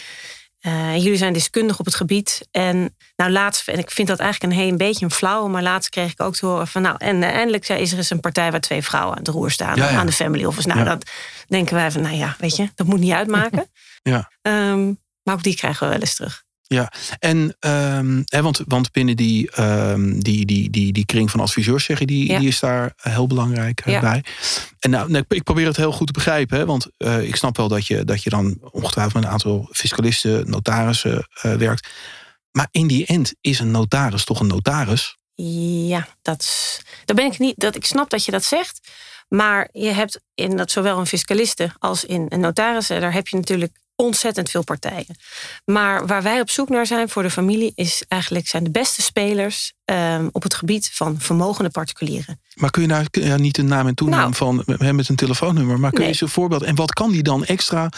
uh, 0.62 0.96
jullie 0.96 1.16
zijn 1.16 1.32
deskundig 1.32 1.78
op 1.78 1.84
het 1.84 1.94
gebied. 1.94 2.48
En 2.50 2.96
nou 3.16 3.30
laatst, 3.30 3.68
en 3.68 3.78
ik 3.78 3.90
vind 3.90 4.08
dat 4.08 4.18
eigenlijk 4.18 4.52
een, 4.52 4.58
heel, 4.58 4.68
een 4.68 4.76
beetje 4.76 5.04
een 5.04 5.10
flauw, 5.10 5.48
maar 5.48 5.62
laatst 5.62 5.90
kreeg 5.90 6.12
ik 6.12 6.20
ook 6.20 6.34
te 6.34 6.46
horen 6.46 6.68
van 6.68 6.82
nou, 6.82 6.96
en 6.98 7.16
uh, 7.16 7.28
eindelijk 7.28 7.68
is 7.68 7.92
er 7.92 7.98
eens 7.98 8.10
een 8.10 8.20
partij 8.20 8.50
waar 8.50 8.60
twee 8.60 8.82
vrouwen 8.82 9.16
aan 9.16 9.22
de 9.22 9.30
roer 9.30 9.50
staan, 9.50 9.76
ja, 9.76 9.90
ja. 9.90 9.98
aan 9.98 10.06
de 10.06 10.12
family 10.12 10.44
office. 10.44 10.68
Nou, 10.68 10.78
ja. 10.78 10.84
dat 10.84 11.10
denken 11.48 11.74
wij 11.74 11.90
van, 11.90 12.02
nou 12.02 12.16
ja, 12.16 12.36
weet 12.38 12.56
je, 12.56 12.70
dat 12.74 12.86
moet 12.86 13.00
niet 13.00 13.12
uitmaken. 13.12 13.70
ja. 14.02 14.30
Um, 14.42 14.98
maar 15.22 15.34
ook 15.34 15.42
die 15.42 15.56
krijgen 15.56 15.86
we 15.86 15.92
wel 15.92 16.00
eens 16.00 16.14
terug. 16.14 16.42
Ja, 16.74 16.92
en 17.18 17.56
um, 17.60 18.22
hè, 18.24 18.42
want, 18.42 18.60
want 18.66 18.92
binnen 18.92 19.16
die, 19.16 19.60
um, 19.60 20.22
die, 20.22 20.46
die, 20.46 20.70
die, 20.70 20.92
die 20.92 21.04
kring 21.04 21.30
van 21.30 21.40
adviseurs, 21.40 21.84
zeg 21.84 21.98
je, 21.98 22.06
die, 22.06 22.26
ja. 22.26 22.38
die 22.38 22.48
is 22.48 22.60
daar 22.60 22.92
heel 22.96 23.26
belangrijk 23.26 23.82
ja. 23.84 24.00
bij. 24.00 24.24
En 24.78 24.90
nou, 24.90 25.10
nou, 25.10 25.24
ik 25.28 25.42
probeer 25.42 25.66
het 25.66 25.76
heel 25.76 25.92
goed 25.92 26.06
te 26.06 26.12
begrijpen, 26.12 26.58
hè, 26.58 26.66
want 26.66 26.86
uh, 26.98 27.22
ik 27.22 27.36
snap 27.36 27.56
wel 27.56 27.68
dat 27.68 27.86
je, 27.86 28.04
dat 28.04 28.22
je 28.22 28.30
dan 28.30 28.58
ongetwijfeld 28.60 29.14
met 29.14 29.24
een 29.24 29.30
aantal 29.30 29.68
fiscalisten, 29.70 30.50
notarissen 30.50 31.28
uh, 31.42 31.54
werkt. 31.54 31.88
Maar 32.50 32.68
in 32.70 32.86
die 32.86 33.06
end 33.06 33.34
is 33.40 33.58
een 33.58 33.70
notaris 33.70 34.24
toch 34.24 34.40
een 34.40 34.46
notaris? 34.46 35.16
Ja, 35.86 36.08
dat, 36.22 36.80
dat 37.04 37.16
ben 37.16 37.26
ik 37.26 37.38
niet. 37.38 37.60
Dat, 37.60 37.76
ik 37.76 37.84
snap 37.84 38.10
dat 38.10 38.24
je 38.24 38.30
dat 38.30 38.44
zegt. 38.44 38.88
Maar 39.28 39.68
je 39.72 39.90
hebt 39.90 40.20
in 40.34 40.56
dat 40.56 40.70
zowel 40.70 40.98
een 40.98 41.06
fiscaliste 41.06 41.72
als 41.78 42.04
in 42.04 42.26
een 42.28 42.40
notaris, 42.40 42.86
daar 42.86 43.12
heb 43.12 43.28
je 43.28 43.36
natuurlijk 43.36 43.79
ontzettend 44.00 44.50
veel 44.50 44.64
partijen. 44.64 45.16
Maar 45.64 46.06
waar 46.06 46.22
wij 46.22 46.40
op 46.40 46.50
zoek 46.50 46.68
naar 46.68 46.86
zijn 46.86 47.08
voor 47.08 47.22
de 47.22 47.30
familie 47.30 47.72
is 47.74 48.04
eigenlijk 48.08 48.48
zijn 48.48 48.64
de 48.64 48.70
beste 48.70 49.02
spelers 49.02 49.72
um, 49.84 50.28
op 50.32 50.42
het 50.42 50.54
gebied 50.54 50.90
van 50.92 51.20
vermogende 51.20 51.70
particulieren. 51.70 52.40
Maar 52.54 52.70
kun 52.70 52.82
je 52.82 52.88
nou 52.88 53.06
ja, 53.10 53.36
niet 53.36 53.58
een 53.58 53.66
naam 53.66 53.86
en 53.86 53.94
toenaam 53.94 54.20
nou, 54.20 54.34
van 54.34 54.62
hem 54.66 54.96
met 54.96 55.08
een 55.08 55.16
telefoonnummer, 55.16 55.80
maar 55.80 55.90
kun 55.90 55.98
nee. 55.98 56.08
je 56.08 56.12
eens 56.12 56.22
een 56.22 56.28
voorbeeld 56.28 56.62
en 56.62 56.74
wat 56.74 56.92
kan 56.92 57.10
die 57.10 57.22
dan 57.22 57.44
extra 57.44 57.88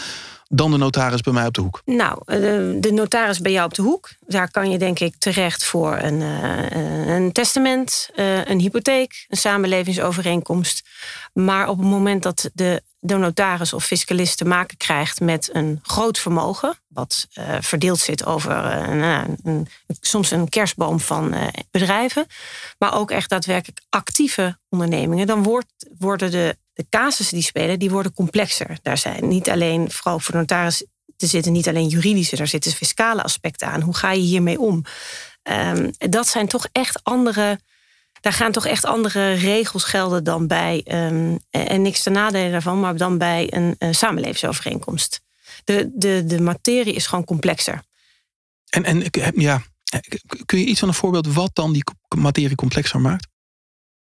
dan 0.47 0.71
de 0.71 0.77
notaris 0.77 1.21
bij 1.21 1.33
mij 1.33 1.45
op 1.45 1.53
de 1.53 1.61
hoek? 1.61 1.81
Nou, 1.85 2.21
de, 2.25 2.77
de 2.79 2.91
notaris 2.91 3.39
bij 3.39 3.51
jou 3.51 3.65
op 3.65 3.73
de 3.73 3.81
hoek 3.81 4.09
daar 4.33 4.51
kan 4.51 4.71
je 4.71 4.77
denk 4.77 4.99
ik 4.99 5.15
terecht 5.17 5.65
voor 5.65 5.97
een, 5.97 6.21
uh, 6.21 7.15
een 7.15 7.31
testament, 7.31 8.09
uh, 8.15 8.45
een 8.45 8.59
hypotheek, 8.59 9.25
een 9.27 9.37
samenlevingsovereenkomst. 9.37 10.89
Maar 11.33 11.67
op 11.69 11.77
het 11.77 11.87
moment 11.87 12.23
dat 12.23 12.49
de, 12.53 12.83
notaris 12.99 13.73
of 13.73 13.85
fiscalist 13.85 14.37
te 14.37 14.45
maken 14.45 14.77
krijgt 14.77 15.19
met 15.19 15.49
een 15.53 15.79
groot 15.81 16.19
vermogen, 16.19 16.75
wat 16.87 17.27
uh, 17.33 17.55
verdeeld 17.59 17.99
zit 17.99 18.25
over 18.25 18.51
een, 18.53 19.67
soms 19.87 20.31
een 20.31 20.49
kerstboom 20.49 20.99
van 20.99 21.35
bedrijven, 21.71 22.25
maar 22.77 22.95
ook 22.95 23.11
echt 23.11 23.29
daadwerkelijk 23.29 23.81
actieve 23.89 24.57
ondernemingen, 24.69 25.27
dan 25.27 25.43
wordt, 25.43 25.89
worden 25.97 26.31
de, 26.31 26.57
de 26.73 26.85
casussen 26.89 27.35
die 27.35 27.45
spelen, 27.45 27.79
die 27.79 27.89
worden 27.89 28.13
complexer. 28.13 28.77
Daar 28.81 28.97
zijn 28.97 29.27
niet 29.27 29.49
alleen, 29.49 29.91
vooral 29.91 30.19
voor 30.19 30.35
notaris 30.35 30.85
er 31.23 31.29
zitten 31.29 31.51
niet 31.51 31.67
alleen 31.67 31.87
juridische, 31.87 32.35
daar 32.35 32.47
zitten 32.47 32.71
fiscale 32.71 33.23
aspecten 33.23 33.67
aan. 33.67 33.81
Hoe 33.81 33.95
ga 33.95 34.11
je 34.11 34.21
hiermee 34.21 34.59
om? 34.59 34.83
Um, 35.43 35.91
dat 35.97 36.27
zijn 36.27 36.47
toch 36.47 36.67
echt 36.71 36.99
andere. 37.03 37.59
Daar 38.21 38.33
gaan 38.33 38.51
toch 38.51 38.65
echt 38.65 38.85
andere 38.85 39.33
regels 39.33 39.83
gelden 39.83 40.23
dan 40.23 40.47
bij. 40.47 40.85
Um, 40.91 41.39
en 41.49 41.81
niks 41.81 42.03
te 42.03 42.09
nadelen 42.09 42.51
daarvan, 42.51 42.79
maar 42.79 42.97
dan 42.97 43.17
bij 43.17 43.47
een, 43.49 43.75
een 43.77 43.95
samenlevingsovereenkomst. 43.95 45.21
De, 45.63 45.89
de, 45.93 46.23
de 46.25 46.41
materie 46.41 46.93
is 46.93 47.07
gewoon 47.07 47.25
complexer. 47.25 47.81
En, 48.69 48.83
en 48.83 49.03
ja, 49.35 49.61
kun 50.45 50.59
je 50.59 50.65
iets 50.65 50.79
van 50.79 50.87
een 50.87 50.93
voorbeeld 50.93 51.33
wat 51.33 51.51
dan 51.53 51.73
die 51.73 51.83
materie 52.17 52.55
complexer 52.55 53.01
maakt? 53.01 53.27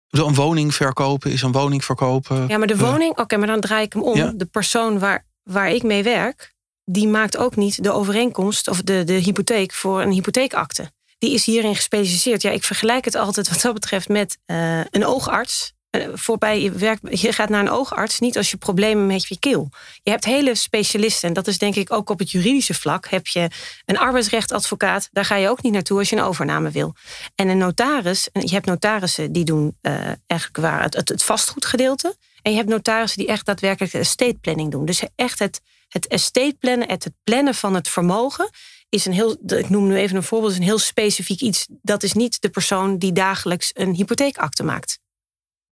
Een 0.09 0.35
woning 0.35 0.75
verkopen 0.75 1.31
is 1.31 1.41
een 1.41 1.51
woning 1.51 1.85
verkopen. 1.85 2.47
Ja, 2.47 2.57
maar 2.57 2.67
de 2.67 2.77
woning, 2.77 3.17
oké, 3.17 3.37
maar 3.37 3.47
dan 3.47 3.59
draai 3.59 3.85
ik 3.85 3.93
hem 3.93 4.03
om. 4.03 4.37
De 4.37 4.45
persoon 4.45 4.99
waar, 4.99 5.25
waar 5.43 5.71
ik 5.71 5.83
mee 5.83 6.03
werk, 6.03 6.53
die 6.85 7.07
maakt 7.07 7.37
ook 7.37 7.55
niet 7.55 7.83
de 7.83 7.91
overeenkomst 7.91 8.67
of 8.67 8.81
de, 8.81 9.03
de 9.03 9.13
hypotheek 9.13 9.73
voor 9.73 10.01
een 10.01 10.11
hypotheekakte. 10.11 10.91
Die 11.17 11.33
is 11.33 11.45
hierin 11.45 11.75
gespecialiseerd. 11.75 12.41
Ja, 12.41 12.51
ik 12.51 12.63
vergelijk 12.63 13.05
het 13.05 13.15
altijd 13.15 13.49
wat 13.49 13.61
dat 13.61 13.73
betreft 13.73 14.09
met 14.09 14.37
uh, 14.45 14.79
een 14.79 15.05
oogarts. 15.05 15.73
Uh, 15.91 16.07
voorbij 16.13 16.61
je, 16.61 16.71
werk, 16.71 16.99
je 17.09 17.33
gaat 17.33 17.49
naar 17.49 17.59
een 17.59 17.69
oogarts 17.69 18.19
niet 18.19 18.37
als 18.37 18.51
je 18.51 18.57
problemen 18.57 19.05
met 19.05 19.27
je 19.27 19.39
keel. 19.39 19.69
Je 20.03 20.11
hebt 20.11 20.25
hele 20.25 20.55
specialisten. 20.55 21.27
En 21.27 21.33
dat 21.33 21.47
is 21.47 21.57
denk 21.57 21.75
ik 21.75 21.93
ook 21.93 22.09
op 22.09 22.19
het 22.19 22.31
juridische 22.31 22.73
vlak. 22.73 23.07
Heb 23.07 23.27
je 23.27 23.49
een 23.85 23.97
arbeidsrechtadvocaat. 23.97 25.09
Daar 25.11 25.25
ga 25.25 25.35
je 25.35 25.49
ook 25.49 25.61
niet 25.61 25.73
naartoe 25.73 25.99
als 25.99 26.09
je 26.09 26.15
een 26.15 26.23
overname 26.23 26.71
wil. 26.71 26.93
En 27.35 27.47
een 27.47 27.57
notaris. 27.57 28.29
Je 28.31 28.53
hebt 28.53 28.65
notarissen 28.65 29.31
die 29.31 29.43
doen 29.43 29.77
uh, 29.81 29.91
eigenlijk 30.27 30.59
waar 30.59 30.81
het, 30.81 30.95
het, 30.95 31.09
het 31.09 31.23
vastgoedgedeelte. 31.23 32.15
En 32.41 32.51
je 32.51 32.57
hebt 32.57 32.69
notarissen 32.69 33.19
die 33.19 33.27
echt 33.27 33.45
daadwerkelijk 33.45 33.93
estate 33.93 34.37
planning 34.41 34.71
doen. 34.71 34.85
Dus 34.85 35.03
echt 35.15 35.39
het 35.39 35.61
het 35.95 36.07
estate 36.07 36.55
plannen, 36.59 36.89
het, 36.89 37.11
plannen 37.23 37.55
van 37.55 37.73
het 37.73 37.89
vermogen, 37.89 38.49
is 38.89 39.05
een 39.05 39.13
heel, 39.13 39.37
ik 39.45 39.69
noem 39.69 39.87
nu 39.87 39.95
even 39.95 40.15
een 40.15 40.23
voorbeeld, 40.23 40.51
is 40.51 40.57
een 40.57 40.63
heel 40.63 40.79
specifiek 40.79 41.41
iets. 41.41 41.67
Dat 41.81 42.03
is 42.03 42.13
niet 42.13 42.41
de 42.41 42.49
persoon 42.49 42.97
die 42.97 43.11
dagelijks 43.11 43.71
een 43.73 43.93
hypotheekakte 43.93 44.63
maakt. 44.63 44.99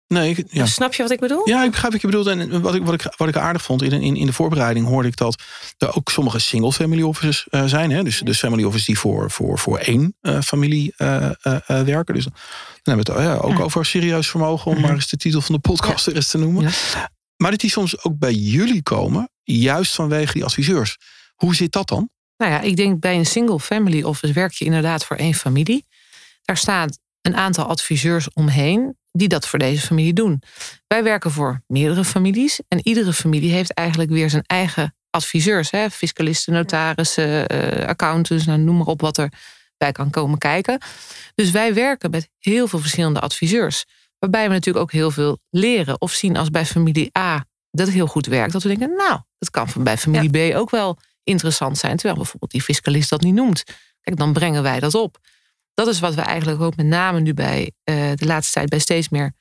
Nee, 0.06 0.46
ja. 0.48 0.66
Snap 0.66 0.94
je 0.94 1.02
wat 1.02 1.10
ik 1.10 1.20
bedoel? 1.20 1.48
Ja, 1.48 1.64
ik 1.64 1.70
begrijp 1.70 1.92
wat 1.92 2.00
je 2.00 2.06
bedoelt. 2.06 2.26
En 2.26 2.60
wat 2.60 2.74
ik, 2.74 2.84
wat 2.84 2.94
ik, 2.94 3.14
wat 3.16 3.28
ik 3.28 3.36
aardig 3.36 3.62
vond, 3.62 3.82
in, 3.82 3.92
in, 3.92 4.16
in 4.16 4.26
de 4.26 4.32
voorbereiding 4.32 4.86
hoorde 4.86 5.08
ik 5.08 5.16
dat 5.16 5.42
er 5.78 5.96
ook 5.96 6.10
sommige 6.10 6.38
single 6.38 6.72
family 6.72 7.02
offices 7.02 7.46
uh, 7.50 7.64
zijn. 7.64 7.90
Hè? 7.90 8.02
Dus, 8.02 8.18
dus 8.18 8.38
family 8.38 8.64
offices 8.64 8.86
die 8.86 8.98
voor, 8.98 9.30
voor, 9.30 9.58
voor 9.58 9.78
één 9.78 10.16
uh, 10.22 10.40
familie 10.40 10.94
uh, 10.98 11.30
werken. 11.66 12.14
Dus 12.14 12.24
dan 12.24 12.34
hebben 12.82 13.14
we 13.14 13.22
het 13.22 13.40
ook 13.40 13.60
over 13.60 13.86
serieus 13.86 14.30
vermogen, 14.30 14.70
om 14.70 14.80
maar 14.80 14.94
eens 14.94 15.08
de 15.08 15.16
titel 15.16 15.40
van 15.40 15.54
de 15.54 15.60
podcast 15.60 16.06
er 16.06 16.14
eens 16.14 16.28
te 16.28 16.38
noemen. 16.38 16.72
Maar 17.36 17.50
dat 17.50 17.60
die 17.60 17.70
soms 17.70 18.04
ook 18.04 18.18
bij 18.18 18.32
jullie 18.32 18.82
komen, 18.82 19.30
juist 19.42 19.94
vanwege 19.94 20.32
die 20.32 20.44
adviseurs. 20.44 20.96
Hoe 21.34 21.54
zit 21.54 21.72
dat 21.72 21.88
dan? 21.88 22.10
Nou 22.36 22.52
ja, 22.52 22.60
ik 22.60 22.76
denk 22.76 23.00
bij 23.00 23.16
een 23.16 23.26
single 23.26 23.60
family 23.60 24.02
office 24.02 24.32
werk 24.32 24.52
je 24.52 24.64
inderdaad 24.64 25.04
voor 25.04 25.16
één 25.16 25.34
familie. 25.34 25.86
Daar 26.42 26.56
staat 26.56 26.98
een 27.20 27.36
aantal 27.36 27.64
adviseurs 27.64 28.32
omheen 28.32 28.96
die 29.12 29.28
dat 29.28 29.48
voor 29.48 29.58
deze 29.58 29.86
familie 29.86 30.12
doen. 30.12 30.42
Wij 30.86 31.02
werken 31.02 31.30
voor 31.30 31.62
meerdere 31.66 32.04
families 32.04 32.60
en 32.68 32.80
iedere 32.82 33.12
familie 33.12 33.50
heeft 33.50 33.72
eigenlijk 33.72 34.10
weer 34.10 34.30
zijn 34.30 34.42
eigen 34.46 34.94
adviseurs. 35.10 35.70
Hè? 35.70 35.90
Fiscalisten, 35.90 36.52
notarissen, 36.52 37.54
uh, 37.54 37.86
accountants, 37.86 38.44
nou, 38.44 38.58
noem 38.58 38.76
maar 38.76 38.86
op 38.86 39.00
wat 39.00 39.18
er 39.18 39.32
bij 39.76 39.92
kan 39.92 40.10
komen 40.10 40.38
kijken. 40.38 40.80
Dus 41.34 41.50
wij 41.50 41.74
werken 41.74 42.10
met 42.10 42.28
heel 42.38 42.68
veel 42.68 42.78
verschillende 42.78 43.20
adviseurs. 43.20 43.84
Waarbij 44.24 44.48
we 44.48 44.54
natuurlijk 44.54 44.84
ook 44.84 44.92
heel 44.92 45.10
veel 45.10 45.38
leren 45.50 46.00
of 46.00 46.12
zien 46.12 46.36
als 46.36 46.50
bij 46.50 46.66
familie 46.66 47.18
A 47.18 47.44
dat 47.70 47.86
het 47.86 47.94
heel 47.94 48.06
goed 48.06 48.26
werkt. 48.26 48.52
Dat 48.52 48.62
we 48.62 48.68
denken, 48.68 48.96
nou, 48.96 49.20
dat 49.38 49.50
kan 49.50 49.68
bij 49.78 49.96
familie 49.96 50.52
B 50.52 50.56
ook 50.56 50.70
wel 50.70 50.98
interessant 51.22 51.78
zijn. 51.78 51.96
Terwijl 51.96 52.16
bijvoorbeeld 52.16 52.50
die 52.50 52.62
fiscalist 52.62 53.10
dat 53.10 53.20
niet 53.20 53.34
noemt. 53.34 53.62
Kijk, 54.00 54.16
dan 54.16 54.32
brengen 54.32 54.62
wij 54.62 54.80
dat 54.80 54.94
op. 54.94 55.18
Dat 55.74 55.86
is 55.86 56.00
wat 56.00 56.14
we 56.14 56.20
eigenlijk 56.20 56.60
ook 56.60 56.76
met 56.76 56.86
name 56.86 57.20
nu 57.20 57.34
bij 57.34 57.72
uh, 57.84 57.94
de 58.14 58.26
laatste 58.26 58.52
tijd 58.52 58.68
bij 58.68 58.78
steeds 58.78 59.08
meer 59.08 59.32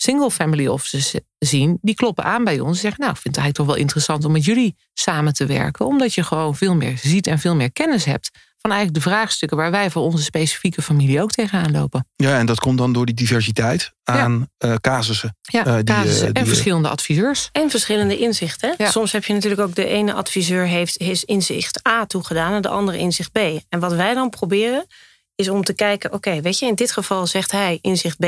single 0.00 0.30
family 0.30 0.66
offices 0.66 1.14
zien. 1.38 1.78
Die 1.80 1.94
kloppen 1.94 2.24
aan 2.24 2.44
bij 2.44 2.60
ons 2.60 2.70
en 2.70 2.80
zeggen, 2.80 3.00
nou, 3.00 3.12
ik 3.12 3.20
vind 3.20 3.36
het 3.36 3.44
eigenlijk 3.44 3.56
toch 3.56 3.66
wel 3.66 3.84
interessant 3.84 4.24
om 4.24 4.32
met 4.32 4.44
jullie 4.44 4.76
samen 4.94 5.32
te 5.34 5.46
werken. 5.46 5.86
Omdat 5.86 6.14
je 6.14 6.22
gewoon 6.22 6.56
veel 6.56 6.74
meer 6.74 6.98
ziet 6.98 7.26
en 7.26 7.38
veel 7.38 7.54
meer 7.54 7.72
kennis 7.72 8.04
hebt 8.04 8.30
van 8.60 8.70
eigenlijk 8.70 9.04
de 9.04 9.10
vraagstukken 9.10 9.56
waar 9.56 9.70
wij 9.70 9.90
voor 9.90 10.02
onze 10.02 10.22
specifieke 10.22 10.82
familie 10.82 11.22
ook 11.22 11.30
tegenaan 11.30 11.70
lopen. 11.70 12.06
Ja, 12.16 12.38
en 12.38 12.46
dat 12.46 12.60
komt 12.60 12.78
dan 12.78 12.92
door 12.92 13.06
die 13.06 13.14
diversiteit 13.14 13.92
aan 14.04 14.48
ja. 14.58 14.68
uh, 14.68 14.74
casussen. 14.74 15.36
Ja, 15.40 15.66
uh, 15.66 15.74
die, 15.74 15.84
casussen 15.84 16.32
en 16.32 16.46
verschillende 16.46 16.88
adviseurs. 16.88 17.48
En 17.52 17.70
verschillende 17.70 18.18
inzichten. 18.18 18.74
Ja. 18.78 18.90
Soms 18.90 19.12
heb 19.12 19.24
je 19.24 19.32
natuurlijk 19.32 19.60
ook 19.60 19.74
de 19.74 19.86
ene 19.86 20.12
adviseur 20.12 20.66
heeft 20.66 20.98
his 20.98 21.24
inzicht 21.24 21.88
A 21.88 22.06
toegedaan 22.06 22.52
en 22.52 22.62
de 22.62 22.68
andere 22.68 22.98
inzicht 22.98 23.32
B. 23.32 23.38
En 23.68 23.80
wat 23.80 23.92
wij 23.92 24.14
dan 24.14 24.30
proberen 24.30 24.86
is 25.34 25.48
om 25.48 25.64
te 25.64 25.74
kijken, 25.74 26.12
oké, 26.12 26.40
weet 26.40 26.58
je, 26.58 26.66
in 26.66 26.74
dit 26.74 26.92
geval 26.92 27.26
zegt 27.26 27.52
hij 27.52 27.78
inzicht 27.80 28.18
B. 28.18 28.26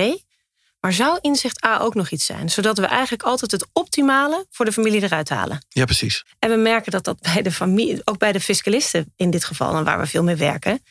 Maar 0.81 0.93
zou 0.93 1.19
inzicht 1.21 1.65
A 1.65 1.79
ook 1.79 1.95
nog 1.95 2.11
iets 2.11 2.25
zijn? 2.25 2.51
Zodat 2.51 2.79
we 2.79 2.87
eigenlijk 2.87 3.23
altijd 3.23 3.51
het 3.51 3.67
optimale 3.73 4.47
voor 4.51 4.65
de 4.65 4.73
familie 4.73 5.03
eruit 5.03 5.29
halen. 5.29 5.65
Ja, 5.69 5.85
precies. 5.85 6.25
En 6.39 6.51
we 6.51 6.57
merken 6.57 6.93
dat 6.93 7.05
dat 7.05 7.21
bij 7.21 7.43
de 7.43 7.53
familie, 7.53 8.01
ook 8.05 8.19
bij 8.19 8.33
de 8.33 8.41
fiscalisten 8.41 9.13
in 9.17 9.31
dit 9.31 9.45
geval, 9.45 9.77
en 9.77 9.85
waar 9.85 10.01
we 10.01 10.07
veel 10.07 10.23
mee 10.23 10.37
werken, 10.37 10.83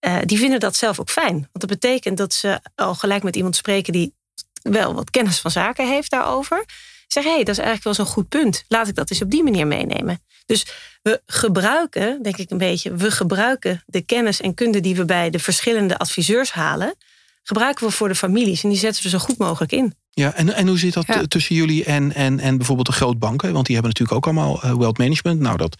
uh, 0.00 0.18
die 0.24 0.38
vinden 0.38 0.60
dat 0.60 0.76
zelf 0.76 1.00
ook 1.00 1.10
fijn. 1.10 1.34
Want 1.34 1.50
dat 1.52 1.66
betekent 1.66 2.16
dat 2.16 2.34
ze 2.34 2.60
al 2.74 2.94
gelijk 2.94 3.22
met 3.22 3.36
iemand 3.36 3.56
spreken 3.56 3.92
die 3.92 4.14
wel 4.62 4.94
wat 4.94 5.10
kennis 5.10 5.38
van 5.38 5.50
zaken 5.50 5.88
heeft 5.88 6.10
daarover. 6.10 6.64
Zeggen, 7.06 7.32
hé, 7.32 7.38
hey, 7.38 7.46
dat 7.46 7.58
is 7.58 7.64
eigenlijk 7.64 7.96
wel 7.96 8.06
zo'n 8.06 8.14
goed 8.14 8.28
punt. 8.28 8.64
Laat 8.68 8.88
ik 8.88 8.94
dat 8.94 9.10
eens 9.10 9.22
op 9.22 9.30
die 9.30 9.42
manier 9.42 9.66
meenemen. 9.66 10.22
Dus 10.46 10.66
we 11.02 11.22
gebruiken, 11.26 12.22
denk 12.22 12.36
ik 12.36 12.50
een 12.50 12.58
beetje, 12.58 12.94
we 12.94 13.10
gebruiken 13.10 13.82
de 13.86 14.00
kennis 14.00 14.40
en 14.40 14.54
kunde 14.54 14.80
die 14.80 14.96
we 14.96 15.04
bij 15.04 15.30
de 15.30 15.38
verschillende 15.38 15.98
adviseurs 15.98 16.52
halen 16.52 16.94
gebruiken 17.42 17.86
we 17.86 17.92
voor 17.92 18.08
de 18.08 18.14
families. 18.14 18.62
En 18.62 18.68
die 18.68 18.78
zetten 18.78 19.02
we 19.02 19.08
zo 19.08 19.18
goed 19.18 19.38
mogelijk 19.38 19.72
in. 19.72 19.94
Ja, 20.10 20.34
en, 20.34 20.54
en 20.54 20.68
hoe 20.68 20.78
zit 20.78 20.94
dat 20.94 21.30
tussen 21.30 21.54
jullie 21.54 21.84
en, 21.84 22.14
en, 22.14 22.40
en 22.40 22.56
bijvoorbeeld 22.56 22.86
de 22.86 22.92
grootbanken? 22.92 23.52
Want 23.52 23.66
die 23.66 23.74
hebben 23.74 23.92
natuurlijk 23.92 24.26
ook 24.26 24.34
allemaal 24.34 24.64
uh, 24.64 24.74
wealth 24.74 24.98
management. 24.98 25.40
Nou, 25.40 25.56
dat, 25.56 25.76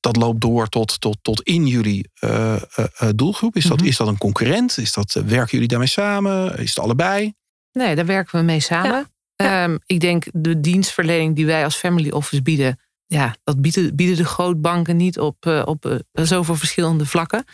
dat 0.00 0.16
loopt 0.16 0.40
door 0.40 0.68
tot, 0.68 1.00
tot, 1.00 1.18
tot 1.22 1.42
in 1.42 1.66
jullie 1.66 2.10
uh, 2.20 2.56
uh, 2.78 3.08
doelgroep. 3.14 3.56
Is, 3.56 3.62
dat, 3.62 3.72
mm 3.72 3.78
-hmm. 3.78 3.88
is 3.88 3.96
dat 3.96 4.08
een 4.08 4.18
concurrent? 4.18 4.78
Is 4.78 4.92
dat, 4.92 5.12
werken 5.12 5.50
jullie 5.50 5.68
daarmee 5.68 5.88
samen? 5.88 6.58
Is 6.58 6.68
het 6.68 6.78
allebei? 6.78 7.34
Nee, 7.72 7.94
daar 7.94 8.06
werken 8.06 8.38
we 8.38 8.44
mee 8.44 8.60
samen. 8.60 9.10
Ja. 9.36 9.64
Um, 9.64 9.78
ik 9.86 10.00
denk 10.00 10.24
de 10.32 10.60
dienstverlening 10.60 11.36
die 11.36 11.46
wij 11.46 11.64
als 11.64 11.76
family 11.76 12.10
office 12.10 12.42
bieden, 12.42 12.80
ja, 13.06 13.36
dat 13.44 13.60
bieden, 13.60 13.96
bieden 13.96 14.16
de 14.16 14.24
grootbanken 14.24 14.96
niet 14.96 15.18
op, 15.18 15.46
op 15.64 16.02
zoveel 16.12 16.56
verschillende 16.56 17.06
vlakken. 17.06 17.44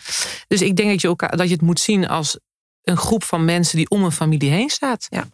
Dus 0.49 0.62
ik 0.62 0.77
denk 0.77 0.90
dat 0.90 1.01
je, 1.01 1.09
elkaar, 1.09 1.37
dat 1.37 1.46
je 1.46 1.53
het 1.53 1.62
moet 1.62 1.81
zien 1.81 2.09
als 2.09 2.38
een 2.88 2.96
groep 2.96 3.25
van 3.25 3.44
mensen 3.44 3.77
die 3.77 3.90
om 3.90 4.05
een 4.05 4.12
familie 4.12 4.51
heen 4.51 4.70
staat. 4.70 5.07
Ja. 5.09 5.22
Ik 5.22 5.29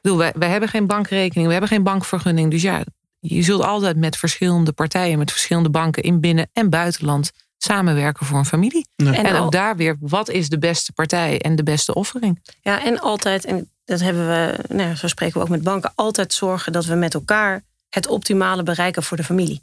bedoel, 0.00 0.18
wij, 0.18 0.32
wij 0.34 0.48
hebben 0.48 0.68
geen 0.68 0.86
bankrekening, 0.86 1.46
we 1.46 1.52
hebben 1.52 1.70
geen 1.70 1.82
bankvergunning. 1.82 2.50
Dus 2.50 2.62
ja, 2.62 2.82
je 3.18 3.42
zult 3.42 3.62
altijd 3.62 3.96
met 3.96 4.16
verschillende 4.16 4.72
partijen, 4.72 5.18
met 5.18 5.30
verschillende 5.30 5.70
banken 5.70 6.02
in 6.02 6.20
binnen- 6.20 6.50
en 6.52 6.70
buitenland 6.70 7.32
samenwerken 7.58 8.26
voor 8.26 8.38
een 8.38 8.44
familie. 8.44 8.86
En, 8.96 9.14
en 9.14 9.36
ook 9.36 9.52
daar 9.52 9.76
weer, 9.76 9.96
wat 10.00 10.28
is 10.28 10.48
de 10.48 10.58
beste 10.58 10.92
partij 10.92 11.40
en 11.40 11.56
de 11.56 11.62
beste 11.62 11.94
offering? 11.94 12.42
Ja, 12.60 12.84
en 12.84 13.00
altijd, 13.00 13.44
en 13.44 13.70
dat 13.84 14.00
hebben 14.00 14.28
we, 14.28 14.74
nou, 14.74 14.94
zo 14.94 15.08
spreken 15.08 15.36
we 15.36 15.42
ook 15.42 15.48
met 15.48 15.62
banken, 15.62 15.92
altijd 15.94 16.32
zorgen 16.32 16.72
dat 16.72 16.84
we 16.84 16.94
met 16.94 17.14
elkaar 17.14 17.62
het 17.88 18.06
optimale 18.06 18.62
bereiken 18.62 19.02
voor 19.02 19.16
de 19.16 19.24
familie. 19.24 19.62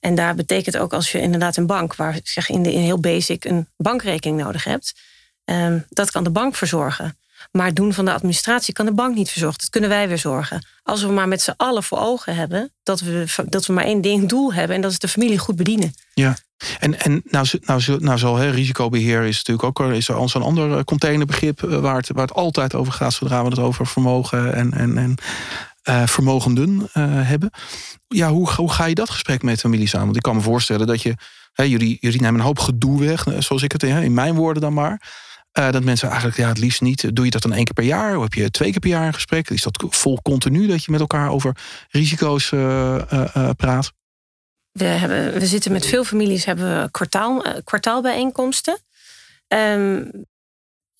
En 0.00 0.14
daar 0.14 0.34
betekent 0.34 0.76
ook 0.76 0.92
als 0.92 1.12
je 1.12 1.20
inderdaad 1.20 1.56
een 1.56 1.66
bank, 1.66 1.94
waar 1.94 2.18
zeg 2.22 2.48
in, 2.48 2.62
de, 2.62 2.72
in 2.72 2.80
heel 2.80 3.00
basic 3.00 3.44
een 3.44 3.68
bankrekening 3.76 4.40
nodig 4.40 4.64
hebt, 4.64 4.94
Um, 5.50 5.84
dat 5.88 6.10
kan 6.10 6.24
de 6.24 6.30
bank 6.30 6.56
verzorgen. 6.56 7.16
Maar 7.52 7.66
het 7.66 7.76
doen 7.76 7.92
van 7.92 8.04
de 8.04 8.12
administratie 8.12 8.74
kan 8.74 8.86
de 8.86 8.92
bank 8.92 9.14
niet 9.14 9.30
verzorgen. 9.30 9.58
Dat 9.58 9.70
kunnen 9.70 9.90
wij 9.90 10.08
weer 10.08 10.18
zorgen. 10.18 10.66
Als 10.82 11.02
we 11.02 11.12
maar 11.12 11.28
met 11.28 11.42
z'n 11.42 11.54
allen 11.56 11.82
voor 11.82 11.98
ogen 11.98 12.34
hebben 12.34 12.72
dat 12.82 13.00
we, 13.00 13.24
dat 13.48 13.66
we 13.66 13.72
maar 13.72 13.84
één 13.84 14.00
ding 14.00 14.28
doel 14.28 14.52
hebben 14.52 14.76
en 14.76 14.82
dat 14.82 14.90
is 14.90 14.98
de 14.98 15.08
familie 15.08 15.38
goed 15.38 15.56
bedienen. 15.56 15.94
Ja, 16.14 16.36
en, 16.78 17.00
en 17.00 17.22
nou, 17.24 17.46
nou, 17.60 17.82
nou 17.98 18.18
zal 18.18 18.36
hè, 18.36 18.50
risicobeheer 18.50 19.22
is 19.22 19.36
natuurlijk 19.44 19.80
ook 19.80 19.92
is 19.92 20.08
er 20.08 20.28
zo'n 20.28 20.42
ander 20.42 20.84
containerbegrip 20.84 21.60
waar 21.60 21.96
het, 21.96 22.08
waar 22.12 22.26
het 22.26 22.36
altijd 22.36 22.74
over 22.74 22.92
gaat 22.92 23.12
zodra 23.12 23.42
we 23.42 23.48
het 23.48 23.58
over 23.58 23.86
vermogen 23.86 24.54
en, 24.54 24.72
en, 24.72 24.98
en 24.98 26.08
vermogenden 26.08 26.88
hebben. 27.26 27.50
Ja, 28.08 28.30
hoe, 28.30 28.50
hoe 28.52 28.72
ga 28.72 28.84
je 28.84 28.94
dat 28.94 29.10
gesprek 29.10 29.42
met 29.42 29.60
families 29.60 29.94
aan? 29.96 30.04
Want 30.04 30.16
ik 30.16 30.22
kan 30.22 30.36
me 30.36 30.42
voorstellen 30.42 30.86
dat 30.86 31.02
je, 31.02 31.14
hè, 31.52 31.62
jullie, 31.62 31.96
jullie 32.00 32.20
nemen 32.20 32.40
een 32.40 32.46
hoop 32.46 32.58
gedoe 32.58 33.00
weg, 33.00 33.26
zoals 33.38 33.62
ik 33.62 33.72
het 33.72 33.82
in 33.82 34.14
mijn 34.14 34.34
woorden 34.34 34.62
dan 34.62 34.72
maar. 34.74 35.00
Dat 35.56 35.84
mensen 35.84 36.08
eigenlijk 36.08 36.38
ja, 36.38 36.48
het 36.48 36.58
liefst 36.58 36.80
niet. 36.80 37.16
Doe 37.16 37.24
je 37.24 37.30
dat 37.30 37.42
dan 37.42 37.52
één 37.52 37.64
keer 37.64 37.74
per 37.74 37.84
jaar? 37.84 38.16
Of 38.16 38.22
heb 38.22 38.34
je 38.34 38.50
twee 38.50 38.70
keer 38.70 38.80
per 38.80 38.90
jaar 38.90 39.06
een 39.06 39.14
gesprek? 39.14 39.50
Is 39.50 39.62
dat 39.62 39.84
vol 39.88 40.18
continu 40.22 40.66
dat 40.66 40.84
je 40.84 40.90
met 40.90 41.00
elkaar 41.00 41.30
over 41.30 41.56
risico's 41.90 42.48
praat? 43.56 43.92
We, 44.72 44.84
hebben, 44.84 45.32
we 45.32 45.46
zitten 45.46 45.72
met 45.72 45.86
veel 45.86 46.04
families, 46.04 46.44
hebben 46.44 46.82
we 46.82 46.90
kwartaal, 46.90 47.44
kwartaalbijeenkomsten. 47.64 48.78
Um, 49.48 50.10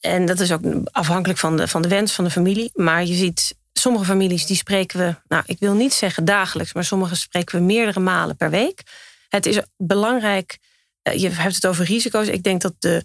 en 0.00 0.26
dat 0.26 0.40
is 0.40 0.52
ook 0.52 0.62
afhankelijk 0.90 1.38
van 1.38 1.56
de, 1.56 1.68
van 1.68 1.82
de 1.82 1.88
wens 1.88 2.12
van 2.12 2.24
de 2.24 2.30
familie. 2.30 2.70
Maar 2.74 3.04
je 3.04 3.14
ziet 3.14 3.56
sommige 3.72 4.04
families 4.04 4.46
die 4.46 4.56
spreken 4.56 4.98
we, 4.98 5.14
nou 5.28 5.42
ik 5.46 5.58
wil 5.58 5.74
niet 5.74 5.92
zeggen 5.92 6.24
dagelijks, 6.24 6.72
maar 6.72 6.84
sommige 6.84 7.16
spreken 7.16 7.58
we 7.58 7.64
meerdere 7.64 8.00
malen 8.00 8.36
per 8.36 8.50
week. 8.50 8.82
Het 9.28 9.46
is 9.46 9.60
belangrijk. 9.76 10.58
Eh, 11.06 11.20
je 11.20 11.30
hebt 11.30 11.54
het 11.54 11.66
over 11.66 11.84
risico's. 11.84 12.26
Ik 12.26 12.42
denk 12.42 12.60
dat 12.60 12.74
de 12.78 13.04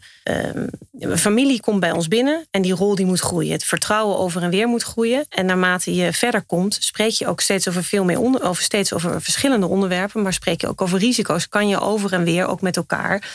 uh, 1.00 1.18
familie 1.18 1.62
komt 1.62 1.80
bij 1.80 1.92
ons 1.92 2.08
binnen 2.08 2.48
en 2.52 2.62
die 2.62 2.74
rol 2.74 2.96
die 2.96 3.06
moet 3.06 3.20
groeien. 3.20 3.52
Het 3.52 3.64
vertrouwen 3.64 4.18
over 4.18 4.42
en 4.42 4.50
weer 4.50 4.68
moet 4.68 4.84
groeien. 4.84 5.26
En 5.30 5.46
naarmate 5.46 5.96
je 5.96 6.14
verder 6.14 6.42
komt, 6.42 6.78
spreek 6.80 7.12
je 7.12 7.28
ook 7.28 7.42
steeds 7.42 7.68
over 7.68 7.84
veel 7.84 8.04
meer 8.04 8.20
onder, 8.20 8.44
over 8.44 8.64
steeds 8.64 8.94
over 8.94 9.22
verschillende 9.22 9.68
onderwerpen, 9.68 10.22
maar 10.22 10.34
spreek 10.34 10.62
je 10.62 10.68
ook 10.68 10.82
over 10.82 11.00
risico's. 11.00 11.48
Kan 11.48 11.68
je 11.68 11.80
over 11.80 12.14
en 12.14 12.24
weer 12.24 12.46
ook 12.46 12.62
met 12.62 12.78
elkaar 12.78 13.30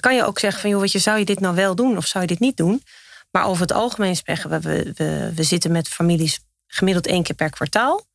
kan 0.00 0.14
je 0.14 0.24
ook 0.24 0.38
zeggen 0.38 0.60
van 0.60 0.70
joh, 0.70 0.80
wat 0.80 0.92
je, 0.92 0.98
zou 0.98 1.18
je 1.18 1.24
dit 1.24 1.40
nou 1.40 1.54
wel 1.54 1.74
doen 1.74 1.96
of 1.96 2.06
zou 2.06 2.22
je 2.22 2.28
dit 2.28 2.38
niet 2.38 2.56
doen? 2.56 2.82
Maar 3.30 3.46
over 3.46 3.62
het 3.62 3.72
algemeen 3.72 4.16
spreken 4.16 4.50
we, 4.50 4.92
we, 4.94 5.32
we, 5.34 5.42
zitten 5.42 5.72
met 5.72 5.88
families 5.88 6.40
gemiddeld 6.66 7.06
één 7.06 7.22
keer 7.22 7.34
per 7.34 7.50
kwartaal. 7.50 8.06